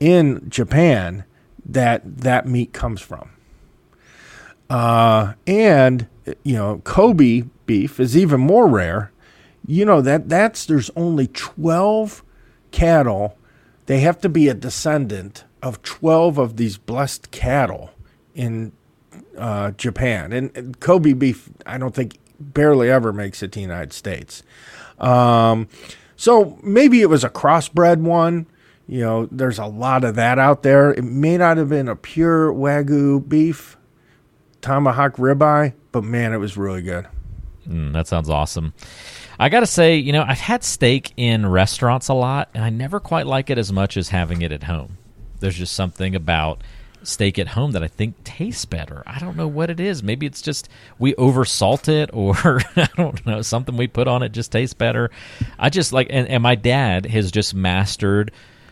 in 0.00 0.48
Japan 0.48 1.24
that 1.64 2.18
that 2.18 2.46
meat 2.46 2.72
comes 2.72 3.00
from. 3.00 3.30
Uh, 4.68 5.34
and 5.46 6.06
you 6.44 6.54
know, 6.54 6.80
Kobe 6.84 7.44
beef 7.66 8.00
is 8.00 8.16
even 8.16 8.40
more 8.40 8.66
rare. 8.66 9.12
You 9.66 9.84
know 9.84 10.00
that 10.00 10.28
that's 10.28 10.66
there's 10.66 10.90
only 10.96 11.28
12 11.28 12.24
cattle. 12.70 13.36
They 13.86 14.00
have 14.00 14.20
to 14.20 14.28
be 14.28 14.48
a 14.48 14.54
descendant 14.54 15.44
of 15.62 15.82
12 15.82 16.38
of 16.38 16.56
these 16.56 16.78
blessed 16.78 17.30
cattle 17.30 17.90
in 18.34 18.72
uh, 19.36 19.72
Japan. 19.72 20.32
And, 20.32 20.56
and 20.56 20.80
Kobe 20.80 21.12
beef, 21.12 21.50
I 21.66 21.78
don't 21.78 21.94
think 21.94 22.18
barely 22.40 22.90
ever 22.90 23.12
makes 23.12 23.42
it 23.42 23.52
to 23.52 23.58
the 23.58 23.62
United 23.62 23.92
States. 23.92 24.42
Um, 25.02 25.68
so 26.16 26.58
maybe 26.62 27.02
it 27.02 27.10
was 27.10 27.24
a 27.24 27.30
crossbred 27.30 27.98
one. 27.98 28.46
You 28.86 29.00
know, 29.00 29.28
there's 29.30 29.58
a 29.58 29.66
lot 29.66 30.04
of 30.04 30.14
that 30.16 30.38
out 30.38 30.62
there. 30.62 30.92
It 30.92 31.04
may 31.04 31.36
not 31.36 31.56
have 31.56 31.68
been 31.68 31.88
a 31.88 31.96
pure 31.96 32.52
Wagyu 32.52 33.26
beef, 33.28 33.76
tomahawk 34.60 35.16
ribeye, 35.16 35.74
but 35.92 36.04
man, 36.04 36.32
it 36.32 36.38
was 36.38 36.56
really 36.56 36.82
good. 36.82 37.06
Mm, 37.66 37.92
that 37.92 38.06
sounds 38.06 38.28
awesome. 38.28 38.72
I 39.38 39.48
got 39.48 39.60
to 39.60 39.66
say, 39.66 39.96
you 39.96 40.12
know, 40.12 40.24
I've 40.26 40.40
had 40.40 40.62
steak 40.62 41.12
in 41.16 41.46
restaurants 41.46 42.08
a 42.08 42.14
lot, 42.14 42.48
and 42.54 42.62
I 42.62 42.70
never 42.70 43.00
quite 43.00 43.26
like 43.26 43.50
it 43.50 43.58
as 43.58 43.72
much 43.72 43.96
as 43.96 44.08
having 44.08 44.42
it 44.42 44.52
at 44.52 44.64
home. 44.64 44.98
There's 45.40 45.56
just 45.56 45.74
something 45.74 46.14
about 46.14 46.62
steak 47.06 47.38
at 47.38 47.48
home 47.48 47.72
that 47.72 47.82
I 47.82 47.88
think 47.88 48.22
tastes 48.24 48.64
better. 48.64 49.02
I 49.06 49.18
don't 49.18 49.36
know 49.36 49.48
what 49.48 49.70
it 49.70 49.80
is. 49.80 50.02
Maybe 50.02 50.26
it's 50.26 50.42
just 50.42 50.68
we 50.98 51.14
oversalt 51.14 51.88
it, 51.88 52.10
or 52.14 52.60
I 52.76 52.88
don't 52.96 53.24
know, 53.26 53.42
something 53.42 53.76
we 53.76 53.86
put 53.88 54.08
on 54.08 54.22
it 54.22 54.32
just 54.32 54.52
tastes 54.52 54.74
better. 54.74 55.10
I 55.58 55.70
just 55.70 55.92
like, 55.92 56.08
and, 56.10 56.28
and 56.28 56.42
my 56.42 56.54
dad 56.54 57.06
has 57.06 57.30
just 57.30 57.54
mastered. 57.54 58.30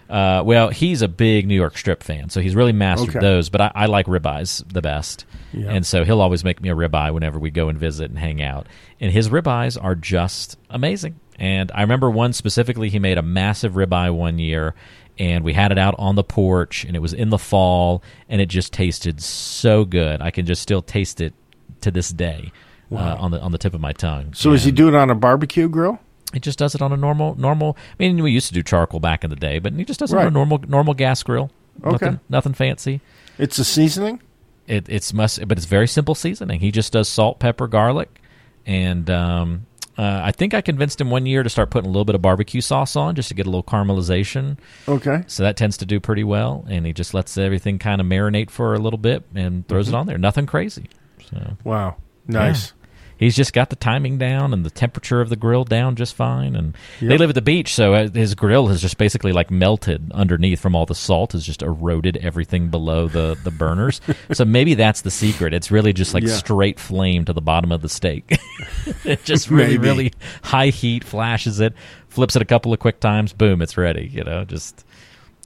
Uh, 0.09 0.43
well, 0.45 0.71
he's 0.71 1.03
a 1.03 1.09
big 1.09 1.47
New 1.47 1.55
York 1.55 1.79
strip 1.79 2.03
fan, 2.03 2.31
so 2.31 2.41
he's 2.41 2.57
really 2.57 2.73
mastered 2.73 3.11
Okay. 3.11 3.21
those. 3.21 3.49
But 3.49 3.61
I, 3.61 3.73
I 3.75 3.87
like 3.87 4.07
ribeyes 4.07 4.65
the 4.73 4.83
best, 4.83 5.25
Yeah. 5.53 5.71
and 5.71 5.87
so 5.87 6.05
he'll 6.05 6.21
always 6.21 6.43
make 6.43 6.61
me 6.61 6.69
a 6.69 6.75
ribeye 6.75 7.15
whenever 7.15 7.39
we 7.39 7.51
go 7.51 7.69
and 7.69 7.79
visit 7.79 8.11
and 8.11 8.19
hang 8.19 8.43
out. 8.43 8.67
And 8.99 9.13
his 9.13 9.29
ribeyes 9.29 9.81
are 9.81 9.95
just 9.95 10.59
amazing. 10.69 11.21
And 11.39 11.71
I 11.73 11.83
remember 11.83 12.11
one 12.11 12.33
specifically, 12.33 12.91
he 12.91 12.99
made 12.99 13.19
a 13.19 13.23
massive 13.23 13.75
ribeye 13.75 14.13
one 14.13 14.39
year, 14.41 14.75
and 15.21 15.45
we 15.45 15.53
had 15.53 15.71
it 15.71 15.77
out 15.79 15.95
on 15.99 16.15
the 16.15 16.25
porch, 16.25 16.85
and 16.85 16.97
it 16.97 17.01
was 17.01 17.13
in 17.13 17.29
the 17.29 17.39
fall, 17.39 18.03
and 18.29 18.41
it 18.41 18.47
just 18.47 18.73
tasted 18.73 19.23
so 19.23 19.85
good. 19.85 20.23
I 20.23 20.31
can 20.31 20.47
just 20.47 20.63
still 20.63 20.81
taste 20.81 21.21
it 21.21 21.35
to 21.83 21.91
this 21.91 22.09
day 22.09 22.51
uh, 22.91 23.17
on 23.19 23.31
the 23.31 23.41
on 23.41 23.53
the 23.53 23.59
tip 23.59 23.75
of 23.75 23.83
my 23.83 23.93
tongue. 23.93 24.33
So 24.33 24.53
is 24.53 24.65
he 24.65 24.73
doing 24.73 24.95
it 24.95 24.97
on 24.97 25.11
a 25.11 25.15
barbecue 25.15 25.69
grill? 25.69 26.01
It 26.33 26.43
just 26.43 26.59
does 26.59 26.75
it 26.75 26.81
on 26.81 26.91
a 26.93 26.97
normal 26.97 27.37
normal. 27.39 27.77
I 27.79 28.03
mean, 28.03 28.23
we 28.23 28.33
used 28.33 28.49
to 28.49 28.55
do 28.55 28.63
charcoal 28.63 28.99
back 28.99 29.23
in 29.23 29.31
the 29.31 29.37
day, 29.37 29.59
but 29.59 29.75
he 29.75 29.85
just 29.85 30.01
does 30.01 30.13
it 30.13 30.19
on 30.19 30.27
a 30.27 30.31
normal 30.31 30.59
normal 30.67 30.95
gas 30.95 31.23
grill. 31.23 31.51
Okay. 31.85 31.91
Nothing, 32.07 32.21
nothing 32.31 32.55
fancy. 32.55 33.01
It's 33.37 33.59
a 33.59 33.65
seasoning. 33.65 34.23
It, 34.67 34.87
it's 34.89 35.13
must, 35.13 35.47
but 35.47 35.59
it's 35.59 35.67
very 35.67 35.89
simple 35.89 36.15
seasoning. 36.15 36.61
He 36.61 36.71
just 36.71 36.93
does 36.93 37.09
salt, 37.09 37.41
pepper, 37.41 37.67
garlic, 37.67 38.21
and 38.65 39.11
um, 39.11 39.67
uh, 40.01 40.21
I 40.25 40.33
think 40.33 40.55
I 40.55 40.61
convinced 40.61 41.01
him 41.01 41.11
one 41.11 41.27
year 41.27 41.43
to 41.43 41.51
start 41.51 41.71
putting 41.71 41.89
a 41.89 41.93
little 41.93 42.05
bit 42.05 42.15
of 42.15 42.23
barbecue 42.23 42.61
sauce 42.61 42.97
on 42.97 43.15
just 43.15 43.29
to 43.29 43.35
get 43.35 43.47
a 43.47 43.51
little 43.51 43.63
caramelization. 43.63 44.57
Okay. 44.89 45.25
So 45.27 45.43
that 45.43 45.57
tends 45.57 45.77
to 45.79 45.87
do 45.87 46.01
pretty 46.01 46.25
well, 46.25 46.65
and 46.69 46.87
he 46.87 46.93
just 46.93 47.13
lets 47.15 47.37
everything 47.37 47.79
kind 47.79 48.01
of 48.01 48.07
marinate 48.07 48.51
for 48.51 48.75
a 48.75 48.79
little 48.79 48.99
bit 48.99 49.25
and 49.35 49.67
throws 49.69 49.87
Mm-hmm. 49.89 49.95
it 49.97 49.99
on 49.99 50.07
there. 50.07 50.19
Nothing 50.19 50.47
crazy. 50.47 50.87
So 51.31 51.57
Wow. 51.65 51.97
Nice. 52.27 52.73
He's 53.21 53.37
just 53.37 53.53
got 53.53 53.71
the 53.71 53.77
timing 53.77 54.19
down 54.19 54.53
and 54.53 54.67
the 54.67 54.71
temperature 54.71 55.21
of 55.21 55.29
the 55.29 55.37
grill 55.37 55.63
down 55.63 55.95
just 55.95 56.17
fine. 56.17 56.57
And 56.57 56.75
they 57.01 57.17
live 57.17 57.29
at 57.31 57.37
the 57.37 57.41
beach, 57.43 57.73
so 57.73 57.95
uh, 57.95 58.09
his 58.11 58.35
grill 58.35 58.67
has 58.67 58.83
just 58.83 58.99
basically 58.99 59.31
like 59.31 59.53
melted 59.53 60.11
underneath 60.13 60.59
from 60.59 60.75
all 60.75 60.87
the 60.87 60.95
salt. 60.97 61.31
Has 61.33 61.47
just 61.47 61.63
eroded 61.63 62.17
everything 62.17 62.69
below 62.69 63.07
the 63.07 63.39
the 63.45 63.53
burners. 63.53 64.01
so 64.33 64.45
maybe 64.45 64.75
that's 64.75 65.03
the 65.03 65.11
secret. 65.13 65.55
It's 65.55 65.71
really 65.71 65.93
just 65.93 66.13
like 66.15 66.25
Yeah. 66.25 66.35
straight 66.35 66.81
flame 66.81 67.25
to 67.27 67.33
the 67.33 67.41
bottom 67.41 67.71
of 67.71 67.83
the 67.83 67.89
steak. 67.89 68.25
it 69.05 69.23
just 69.23 69.49
really 69.49 69.79
really 69.79 70.13
high 70.43 70.69
heat 70.71 71.05
flashes 71.05 71.61
it, 71.61 71.75
flips 72.09 72.35
it 72.35 72.43
a 72.43 72.47
couple 72.47 72.73
of 72.73 72.81
quick 72.81 72.99
times, 72.99 73.33
boom, 73.33 73.63
it's 73.63 73.77
ready. 73.77 74.09
You 74.13 74.25
know, 74.25 74.45
just. 74.45 74.85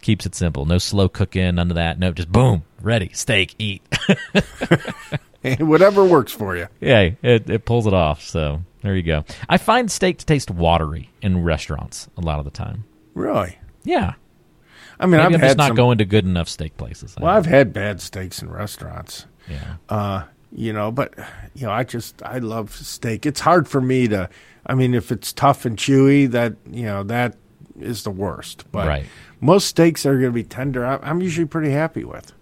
Keeps 0.03 0.27
it 0.27 0.35
simple. 0.35 0.67
No 0.67 0.77
slow 0.77 1.09
cooking, 1.09 1.55
none 1.55 1.71
of 1.71 1.77
that. 1.77 1.99
No, 1.99 2.13
just 2.13 2.31
boom, 2.31 2.65
ready, 2.83 3.09
steak, 3.15 3.55
eat. 3.59 3.81
Whatever 5.61 6.05
works 6.05 6.33
for 6.33 6.57
you. 6.57 6.69
Yeah, 6.81 7.11
it, 7.23 7.49
it 7.51 7.65
pulls 7.65 7.87
it 7.87 7.95
off. 7.95 8.23
So 8.23 8.63
there 8.83 8.95
you 8.97 9.03
go. 9.03 9.25
I 9.49 9.59
find 9.59 9.91
steak 9.91 10.19
to 10.19 10.27
taste 10.27 10.51
watery 10.51 11.11
in 11.23 11.43
restaurants 11.43 12.09
a 12.17 12.21
lot 12.21 12.39
of 12.39 12.45
the 12.45 12.51
time. 12.51 12.85
Really. 13.15 13.59
Yeah, 13.85 14.15
I 14.99 15.07
mean, 15.07 15.13
maybe 15.13 15.23
I've 15.23 15.35
I'm 15.35 15.41
had 15.41 15.47
just 15.49 15.59
not 15.59 15.67
some, 15.69 15.77
going 15.77 15.99
to 15.99 16.05
good 16.05 16.25
enough 16.25 16.49
steak 16.49 16.77
places. 16.77 17.15
Well, 17.21 17.31
I've 17.35 17.47
had 17.47 17.73
bad 17.73 18.01
steaks 18.01 18.41
in 18.41 18.51
restaurants. 18.51 19.27
yeah, 19.49 19.75
Uh, 19.89 20.25
you 20.53 20.73
know, 20.73 20.91
but 20.91 21.15
you 21.55 21.67
know, 21.67 21.73
I 21.73 21.85
just 21.85 22.23
I 22.23 22.39
love 22.39 22.75
steak. 22.75 23.27
It's 23.27 23.41
hard 23.41 23.69
for 23.69 23.81
me 23.81 24.09
to. 24.09 24.31
I 24.67 24.75
mean, 24.75 24.95
if 24.95 25.13
it's 25.13 25.33
tough 25.33 25.67
and 25.67 25.77
chewy, 25.77 26.31
that 26.31 26.55
you 26.71 26.85
know 26.85 27.03
that 27.05 27.37
is 27.79 28.05
the 28.05 28.11
worst. 28.11 28.65
But 28.73 28.87
Right. 28.87 29.07
Most 29.45 29.67
steaks 29.69 30.07
are 30.07 30.15
going 30.15 30.31
to 30.31 30.33
be 30.33 30.43
tender. 30.43 30.85
I- 30.87 30.99
I'm 31.03 31.21
usually 31.21 31.47
pretty 31.47 31.71
happy 31.71 32.05
with. 32.05 32.33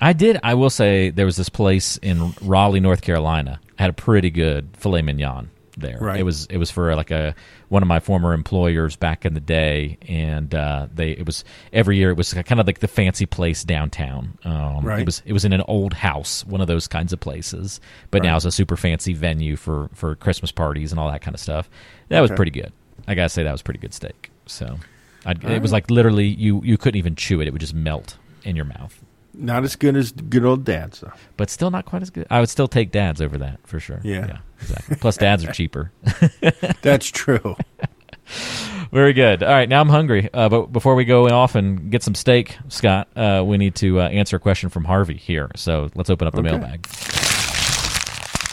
I 0.00 0.12
did. 0.12 0.38
I 0.44 0.54
will 0.54 0.70
say 0.70 1.10
there 1.10 1.26
was 1.26 1.36
this 1.36 1.48
place 1.48 1.96
in 1.96 2.32
Raleigh, 2.42 2.78
North 2.78 3.02
Carolina. 3.02 3.58
Had 3.76 3.90
a 3.90 3.92
pretty 3.92 4.30
good 4.30 4.68
filet 4.76 5.02
mignon 5.02 5.50
there. 5.76 5.98
Right. 6.00 6.20
It 6.20 6.22
was 6.22 6.46
it 6.46 6.58
was 6.58 6.70
for 6.70 6.94
like 6.94 7.10
a 7.10 7.34
one 7.68 7.82
of 7.82 7.88
my 7.88 7.98
former 7.98 8.34
employers 8.34 8.94
back 8.94 9.24
in 9.24 9.34
the 9.34 9.40
day, 9.40 9.98
and 10.06 10.54
uh, 10.54 10.86
they 10.94 11.10
it 11.10 11.26
was 11.26 11.42
every 11.72 11.96
year 11.96 12.10
it 12.10 12.16
was 12.16 12.32
kind 12.34 12.60
of 12.60 12.66
like 12.68 12.78
the 12.78 12.86
fancy 12.86 13.26
place 13.26 13.64
downtown. 13.64 14.38
Um, 14.44 14.84
Right. 14.84 15.00
It 15.00 15.06
was 15.06 15.22
it 15.26 15.32
was 15.32 15.44
in 15.44 15.52
an 15.52 15.62
old 15.66 15.92
house, 15.92 16.46
one 16.46 16.60
of 16.60 16.68
those 16.68 16.86
kinds 16.86 17.12
of 17.12 17.18
places, 17.18 17.80
but 18.12 18.22
now 18.22 18.36
it's 18.36 18.44
a 18.44 18.52
super 18.52 18.76
fancy 18.76 19.12
venue 19.12 19.56
for 19.56 19.90
for 19.92 20.14
Christmas 20.14 20.52
parties 20.52 20.92
and 20.92 21.00
all 21.00 21.10
that 21.10 21.20
kind 21.22 21.34
of 21.34 21.40
stuff. 21.40 21.68
That 22.10 22.20
was 22.20 22.30
pretty 22.30 22.52
good. 22.52 22.72
I 23.08 23.16
gotta 23.16 23.28
say 23.28 23.42
that 23.42 23.50
was 23.50 23.62
pretty 23.62 23.80
good 23.80 23.92
steak. 23.94 24.30
So. 24.46 24.78
I'd, 25.24 25.44
it 25.44 25.62
was 25.62 25.72
like 25.72 25.90
literally 25.90 26.26
you 26.26 26.60
you 26.64 26.76
couldn't 26.78 26.98
even 26.98 27.14
chew 27.14 27.40
it; 27.40 27.46
it 27.48 27.52
would 27.52 27.60
just 27.60 27.74
melt 27.74 28.16
in 28.44 28.56
your 28.56 28.64
mouth. 28.64 29.02
Not 29.34 29.64
as 29.64 29.76
good 29.76 29.96
as 29.96 30.12
good 30.12 30.44
old 30.44 30.64
dads, 30.64 31.00
though. 31.00 31.12
but 31.38 31.48
still 31.48 31.70
not 31.70 31.86
quite 31.86 32.02
as 32.02 32.10
good. 32.10 32.26
I 32.28 32.40
would 32.40 32.50
still 32.50 32.68
take 32.68 32.90
dads 32.92 33.20
over 33.22 33.38
that 33.38 33.66
for 33.66 33.80
sure. 33.80 33.98
Yeah. 34.04 34.40
exactly. 34.60 34.96
Plus, 34.96 35.16
dads 35.16 35.42
are 35.44 35.52
cheaper. 35.54 35.90
That's 36.82 37.06
true. 37.10 37.56
Very 38.92 39.14
good. 39.14 39.42
All 39.42 39.48
right, 39.52 39.68
now 39.68 39.80
I'm 39.80 39.88
hungry. 39.88 40.28
Uh, 40.34 40.50
but 40.50 40.66
before 40.72 40.94
we 40.94 41.06
go 41.06 41.26
off 41.28 41.54
and 41.54 41.90
get 41.90 42.02
some 42.02 42.14
steak, 42.14 42.58
Scott, 42.68 43.08
uh, 43.16 43.42
we 43.46 43.56
need 43.56 43.74
to 43.76 44.00
uh, 44.00 44.08
answer 44.08 44.36
a 44.36 44.40
question 44.40 44.68
from 44.68 44.84
Harvey 44.84 45.16
here. 45.16 45.50
So 45.56 45.90
let's 45.94 46.10
open 46.10 46.26
up 46.28 46.34
the 46.34 46.40
Okay. 46.40 46.50
mailbag. 46.50 46.86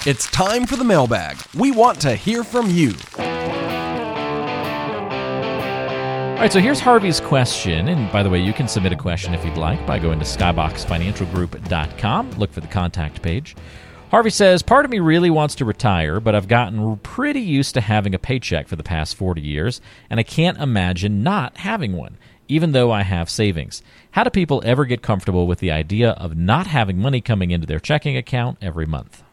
It's 0.06 0.32
time 0.32 0.66
for 0.66 0.78
the 0.78 0.86
mailbag. 0.86 1.38
We 1.58 1.72
want 1.72 2.00
to 2.02 2.16
hear 2.16 2.46
from 2.46 2.70
you. 2.72 2.94
All 6.40 6.44
right, 6.44 6.54
so 6.54 6.62
here's 6.62 6.80
Harvey's 6.80 7.20
question. 7.20 7.90
And 7.90 8.10
by 8.14 8.24
the 8.24 8.30
way, 8.30 8.40
you 8.40 8.54
can 8.54 8.70
submit 8.70 8.94
a 8.94 8.96
question 8.96 9.34
if 9.34 9.44
you'd 9.44 9.58
like 9.58 9.86
by 9.86 10.00
going 10.00 10.20
to 10.20 10.26
skyboxfinancialgroup.com. 10.26 12.32
Look 12.38 12.54
for 12.54 12.62
the 12.62 12.68
contact 12.68 13.22
page. 13.22 13.58
Harvey 14.10 14.30
says, 14.30 14.64
Part 14.64 14.86
of 14.86 14.92
me 14.92 15.00
really 15.00 15.30
wants 15.30 15.54
to 15.56 15.66
retire, 15.66 16.22
but 16.22 16.36
I've 16.36 16.48
gotten 16.48 16.96
pretty 17.00 17.42
used 17.42 17.74
to 17.74 17.82
having 17.82 18.16
a 18.16 18.18
paycheck 18.18 18.70
for 18.70 18.78
the 18.78 18.84
past 18.84 19.18
40 19.18 19.42
years, 19.42 19.82
and 20.10 20.18
I 20.18 20.24
can't 20.24 20.58
imagine 20.60 21.24
not 21.24 21.58
having 21.58 21.92
one, 21.92 22.18
even 22.48 22.72
though 22.72 22.90
I 22.90 23.02
have 23.02 23.30
savings. 23.30 23.84
How 24.12 24.24
do 24.24 24.30
people 24.30 24.62
ever 24.64 24.86
get 24.86 25.02
comfortable 25.02 25.46
with 25.46 25.60
the 25.60 25.72
idea 25.72 26.12
of 26.12 26.38
not 26.38 26.68
having 26.68 27.00
money 27.00 27.20
coming 27.20 27.52
into 27.52 27.68
their 27.68 27.82
checking 27.82 28.16
account 28.16 28.60
every 28.62 28.86
month? 28.86 29.24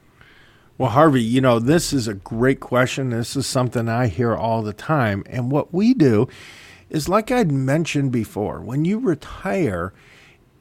Well, 0.77 0.91
Harvey, 0.91 1.23
you 1.23 1.41
know, 1.41 1.61
this 1.61 1.93
is 1.93 2.09
a 2.09 2.15
great 2.15 2.59
question. 2.59 3.11
This 3.11 3.37
is 3.37 3.47
something 3.47 3.89
I 3.89 4.09
hear 4.09 4.35
all 4.35 4.63
the 4.63 4.73
time. 4.73 5.23
And 5.27 5.53
what 5.53 5.73
we 5.73 5.95
do 5.95 6.27
is, 6.89 7.09
like 7.09 7.31
I'd 7.31 7.51
mentioned 7.51 8.13
before, 8.13 8.61
when 8.61 8.85
you 8.85 8.99
retire, 8.99 9.93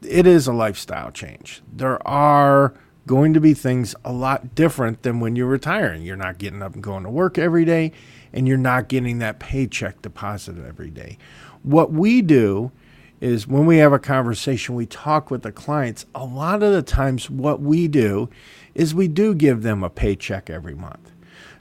it 0.02 0.26
is 0.26 0.46
a 0.46 0.52
lifestyle 0.52 1.10
change. 1.10 1.62
There 1.72 2.06
are 2.06 2.74
going 3.06 3.32
to 3.34 3.40
be 3.40 3.54
things 3.54 3.94
a 4.04 4.12
lot 4.12 4.54
different 4.54 5.02
than 5.02 5.20
when 5.20 5.36
you're 5.36 5.46
retiring. 5.46 6.02
You're 6.02 6.16
not 6.16 6.38
getting 6.38 6.62
up 6.62 6.74
and 6.74 6.82
going 6.82 7.04
to 7.04 7.10
work 7.10 7.38
every 7.38 7.64
day, 7.64 7.92
and 8.32 8.48
you're 8.48 8.56
not 8.56 8.88
getting 8.88 9.18
that 9.20 9.38
paycheck 9.38 10.02
deposited 10.02 10.66
every 10.66 10.90
day. 10.90 11.16
What 11.62 11.92
we 11.92 12.20
do 12.22 12.72
is 13.20 13.46
when 13.46 13.64
we 13.64 13.78
have 13.78 13.92
a 13.92 13.98
conversation, 13.98 14.74
we 14.74 14.86
talk 14.86 15.30
with 15.30 15.42
the 15.42 15.52
clients. 15.52 16.04
A 16.14 16.24
lot 16.24 16.62
of 16.62 16.72
the 16.72 16.82
times, 16.82 17.30
what 17.30 17.60
we 17.60 17.88
do 17.88 18.28
is 18.74 18.94
we 18.94 19.08
do 19.08 19.34
give 19.34 19.62
them 19.62 19.82
a 19.82 19.88
paycheck 19.88 20.50
every 20.50 20.74
month. 20.74 21.12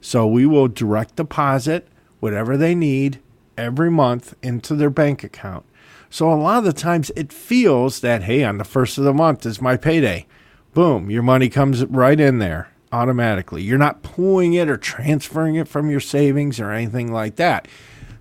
So 0.02 0.28
we 0.28 0.46
will 0.46 0.68
direct 0.68 1.16
deposit 1.16 1.88
whatever 2.20 2.58
they 2.58 2.76
need 2.76 3.20
every 3.58 3.90
month 3.90 4.36
into 4.42 4.76
their 4.76 4.90
bank 4.90 5.24
account. 5.24 5.66
So 6.10 6.32
a 6.32 6.36
lot 6.36 6.60
of 6.60 6.64
the 6.64 6.74
times 6.74 7.12
it 7.16 7.34
feels 7.34 8.00
that, 8.00 8.24
hey, 8.24 8.44
on 8.44 8.58
the 8.58 8.64
first 8.64 8.98
of 8.98 9.04
the 9.04 9.14
month 9.14 9.46
is 9.46 9.62
my 9.62 9.76
payday. 9.78 10.26
Boom, 10.74 11.10
your 11.10 11.24
money 11.24 11.50
comes 11.50 11.86
right 11.86 12.20
in 12.20 12.40
there 12.40 12.70
automatically. 12.92 13.62
You're 13.62 13.78
not 13.78 14.04
pulling 14.04 14.54
it 14.54 14.70
or 14.70 14.78
transferring 14.78 15.56
it 15.56 15.68
from 15.68 15.90
your 15.90 16.00
savings 16.00 16.60
or 16.60 16.72
anything 16.72 17.12
like 17.12 17.36
that. 17.36 17.68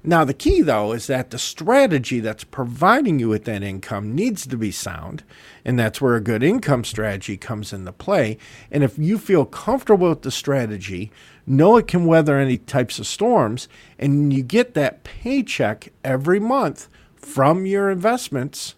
Now, 0.07 0.23
the 0.23 0.35
key 0.35 0.61
though 0.61 0.93
is 0.93 1.07
that 1.07 1.31
the 1.31 1.39
strategy 1.39 2.21
that's 2.21 2.45
providing 2.45 3.19
you 3.19 3.31
with 3.31 3.45
that 3.45 3.63
income 3.63 4.15
needs 4.15 4.47
to 4.47 4.57
be 4.59 4.71
sound. 4.71 5.25
And 5.65 5.79
that's 5.79 5.99
where 5.99 6.15
a 6.15 6.21
good 6.21 6.43
income 6.43 6.85
strategy 6.85 7.39
comes 7.39 7.73
into 7.73 7.91
play. 7.91 8.37
And 8.71 8.85
if 8.85 8.99
you 8.99 9.17
feel 9.17 9.47
comfortable 9.47 10.11
with 10.11 10.21
the 10.21 10.31
strategy, 10.31 11.11
know 11.47 11.79
it 11.79 11.87
can 11.87 12.05
weather 12.05 12.39
any 12.39 12.59
types 12.59 12.99
of 12.99 13.07
storms, 13.07 13.67
and 13.99 14.33
you 14.33 14.43
get 14.43 14.75
that 14.75 15.05
paycheck 15.05 15.91
every 16.05 16.39
month 16.39 16.89
from 17.17 17.65
your 17.65 17.91
investments, 17.91 18.75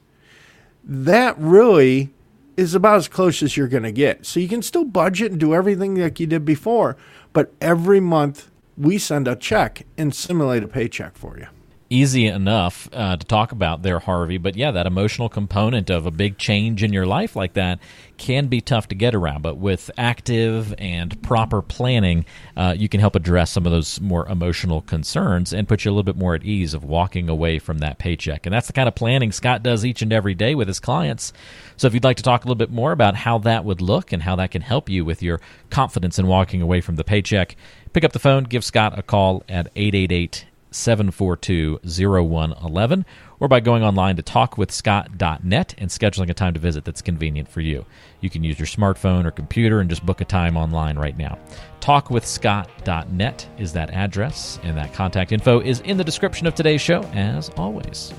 that 0.84 1.36
really 1.38 2.10
is 2.56 2.74
about 2.74 2.98
as 2.98 3.08
close 3.08 3.42
as 3.42 3.56
you're 3.56 3.66
going 3.66 3.82
to 3.82 3.92
get. 3.92 4.24
So 4.24 4.38
you 4.38 4.48
can 4.48 4.62
still 4.62 4.84
budget 4.84 5.32
and 5.32 5.40
do 5.40 5.54
everything 5.54 5.96
like 5.96 6.20
you 6.20 6.26
did 6.26 6.44
before, 6.44 6.96
but 7.32 7.52
every 7.60 8.00
month 8.00 8.48
we 8.76 8.98
send 8.98 9.26
a 9.26 9.36
check 9.36 9.86
and 9.96 10.14
simulate 10.14 10.62
a 10.62 10.68
paycheck 10.68 11.16
for 11.16 11.38
you. 11.38 11.46
Easy 11.88 12.26
enough 12.26 12.88
uh, 12.92 13.16
to 13.16 13.24
talk 13.26 13.52
about 13.52 13.82
there, 13.82 13.98
Harvey. 13.98 14.38
But 14.38 14.56
yeah, 14.56 14.70
that 14.72 14.86
emotional 14.86 15.28
component 15.28 15.90
of 15.90 16.06
a 16.06 16.10
big 16.10 16.38
change 16.38 16.82
in 16.82 16.92
your 16.92 17.06
life 17.06 17.36
like 17.36 17.54
that 17.54 17.78
can 18.16 18.46
be 18.46 18.60
tough 18.60 18.88
to 18.88 18.94
get 18.94 19.14
around. 19.14 19.42
But 19.42 19.58
with 19.58 19.90
active 19.96 20.74
and 20.78 21.20
proper 21.22 21.62
planning, 21.62 22.24
uh, 22.56 22.74
you 22.76 22.88
can 22.88 23.00
help 23.00 23.14
address 23.14 23.50
some 23.50 23.66
of 23.66 23.72
those 23.72 24.00
more 24.00 24.26
emotional 24.28 24.80
concerns 24.82 25.52
and 25.52 25.68
put 25.68 25.84
you 25.84 25.90
a 25.90 25.92
little 25.92 26.02
bit 26.02 26.16
more 26.16 26.34
at 26.34 26.44
ease 26.44 26.74
of 26.74 26.82
walking 26.82 27.28
away 27.28 27.58
from 27.58 27.78
that 27.78 27.98
paycheck. 27.98 28.46
And 28.46 28.52
that's 28.52 28.66
the 28.66 28.72
kind 28.72 28.88
of 28.88 28.94
planning 28.94 29.32
Scott 29.32 29.62
does 29.62 29.84
each 29.84 30.02
and 30.02 30.12
every 30.12 30.34
day 30.34 30.54
with 30.54 30.68
his 30.68 30.80
clients. 30.80 31.32
So 31.76 31.86
if 31.86 31.94
you'd 31.94 32.04
like 32.04 32.16
to 32.16 32.22
talk 32.22 32.44
a 32.44 32.48
little 32.48 32.56
bit 32.56 32.70
more 32.70 32.92
about 32.92 33.14
how 33.16 33.38
that 33.38 33.64
would 33.64 33.80
look 33.80 34.12
and 34.12 34.22
how 34.22 34.36
that 34.36 34.50
can 34.50 34.62
help 34.62 34.88
you 34.88 35.04
with 35.04 35.22
your 35.22 35.40
confidence 35.70 36.18
in 36.18 36.26
walking 36.26 36.62
away 36.62 36.80
from 36.80 36.96
the 36.96 37.04
paycheck, 37.04 37.54
pick 37.92 38.04
up 38.04 38.12
the 38.12 38.18
phone, 38.18 38.44
give 38.44 38.64
Scott 38.64 38.98
a 38.98 39.02
call 39.02 39.44
at 39.48 39.70
888 39.76 40.46
742 40.76 41.80
0111 41.84 43.04
or 43.40 43.48
by 43.48 43.60
going 43.60 43.82
online 43.82 44.16
to 44.16 44.22
talkwithscott.net 44.22 45.74
and 45.78 45.90
scheduling 45.90 46.30
a 46.30 46.34
time 46.34 46.54
to 46.54 46.60
visit 46.60 46.84
that's 46.84 47.02
convenient 47.02 47.48
for 47.48 47.60
you. 47.60 47.84
You 48.20 48.30
can 48.30 48.44
use 48.44 48.58
your 48.58 48.66
smartphone 48.66 49.24
or 49.24 49.30
computer 49.30 49.80
and 49.80 49.90
just 49.90 50.06
book 50.06 50.20
a 50.20 50.24
time 50.24 50.56
online 50.56 50.98
right 50.98 51.16
now. 51.16 51.38
Talkwithscott.net 51.80 53.48
is 53.58 53.72
that 53.72 53.90
address, 53.90 54.58
and 54.62 54.76
that 54.76 54.92
contact 54.92 55.32
info 55.32 55.60
is 55.60 55.80
in 55.80 55.96
the 55.96 56.04
description 56.04 56.46
of 56.46 56.54
today's 56.54 56.80
show, 56.80 57.02
as 57.12 57.50
always. 57.50 58.12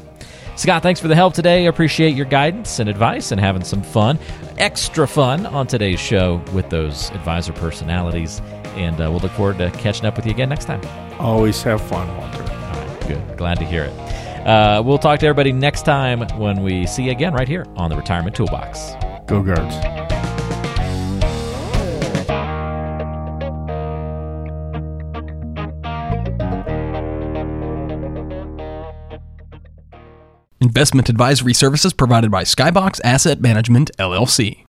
Scott, 0.56 0.82
thanks 0.82 1.00
for 1.00 1.08
the 1.08 1.15
help 1.15 1.36
today. 1.36 1.65
I 1.65 1.70
appreciate 1.70 2.15
your 2.15 2.26
guidance 2.26 2.80
and 2.80 2.89
advice 2.89 3.32
and 3.32 3.39
having 3.39 3.63
some 3.63 3.84
fun, 3.84 4.17
extra 4.58 5.08
fun 5.08 5.46
on 5.46 5.67
today's 5.67 6.00
show 6.00 6.41
with 6.52 6.70
those 6.72 7.12
advisor 7.12 7.54
personalities. 7.54 8.41
And 8.78 9.02
uh, 9.02 9.10
we'll 9.10 9.20
look 9.20 9.32
forward 9.32 9.58
to 9.58 9.72
catching 9.72 10.06
up 10.06 10.16
with 10.16 10.26
you 10.26 10.32
again 10.32 10.50
next 10.50 10.66
time. 10.66 10.82
Always 11.20 11.62
have 11.63 11.82
fun, 11.82 12.08
Walter. 12.18 12.44
All 12.44 12.48
right, 12.48 13.08
good. 13.08 13.38
Glad 13.38 13.58
to 13.60 13.66
hear 13.66 13.86
it. 13.86 13.94
Uh, 14.48 14.82
we'll 14.86 14.98
talk 14.98 15.20
to 15.20 15.26
everybody 15.26 15.52
next 15.52 15.82
time 15.84 16.22
when 16.38 16.63
we 16.63 16.86
see 16.88 17.04
you 17.04 17.12
again 17.12 17.34
right 17.34 17.48
here 17.48 17.66
on 17.76 17.90
the 17.90 17.98
Retirement 17.98 18.36
Toolbox. 18.36 18.94
Go 19.26 19.42
guards. 19.42 19.76
Investment 30.60 31.08
advisory 31.10 31.54
services 31.54 31.94
provided 31.94 32.32
by 32.32 32.44
Skybox 32.44 33.00
Asset 33.04 33.42
Management, 33.42 33.92
LLC. 34.00 34.66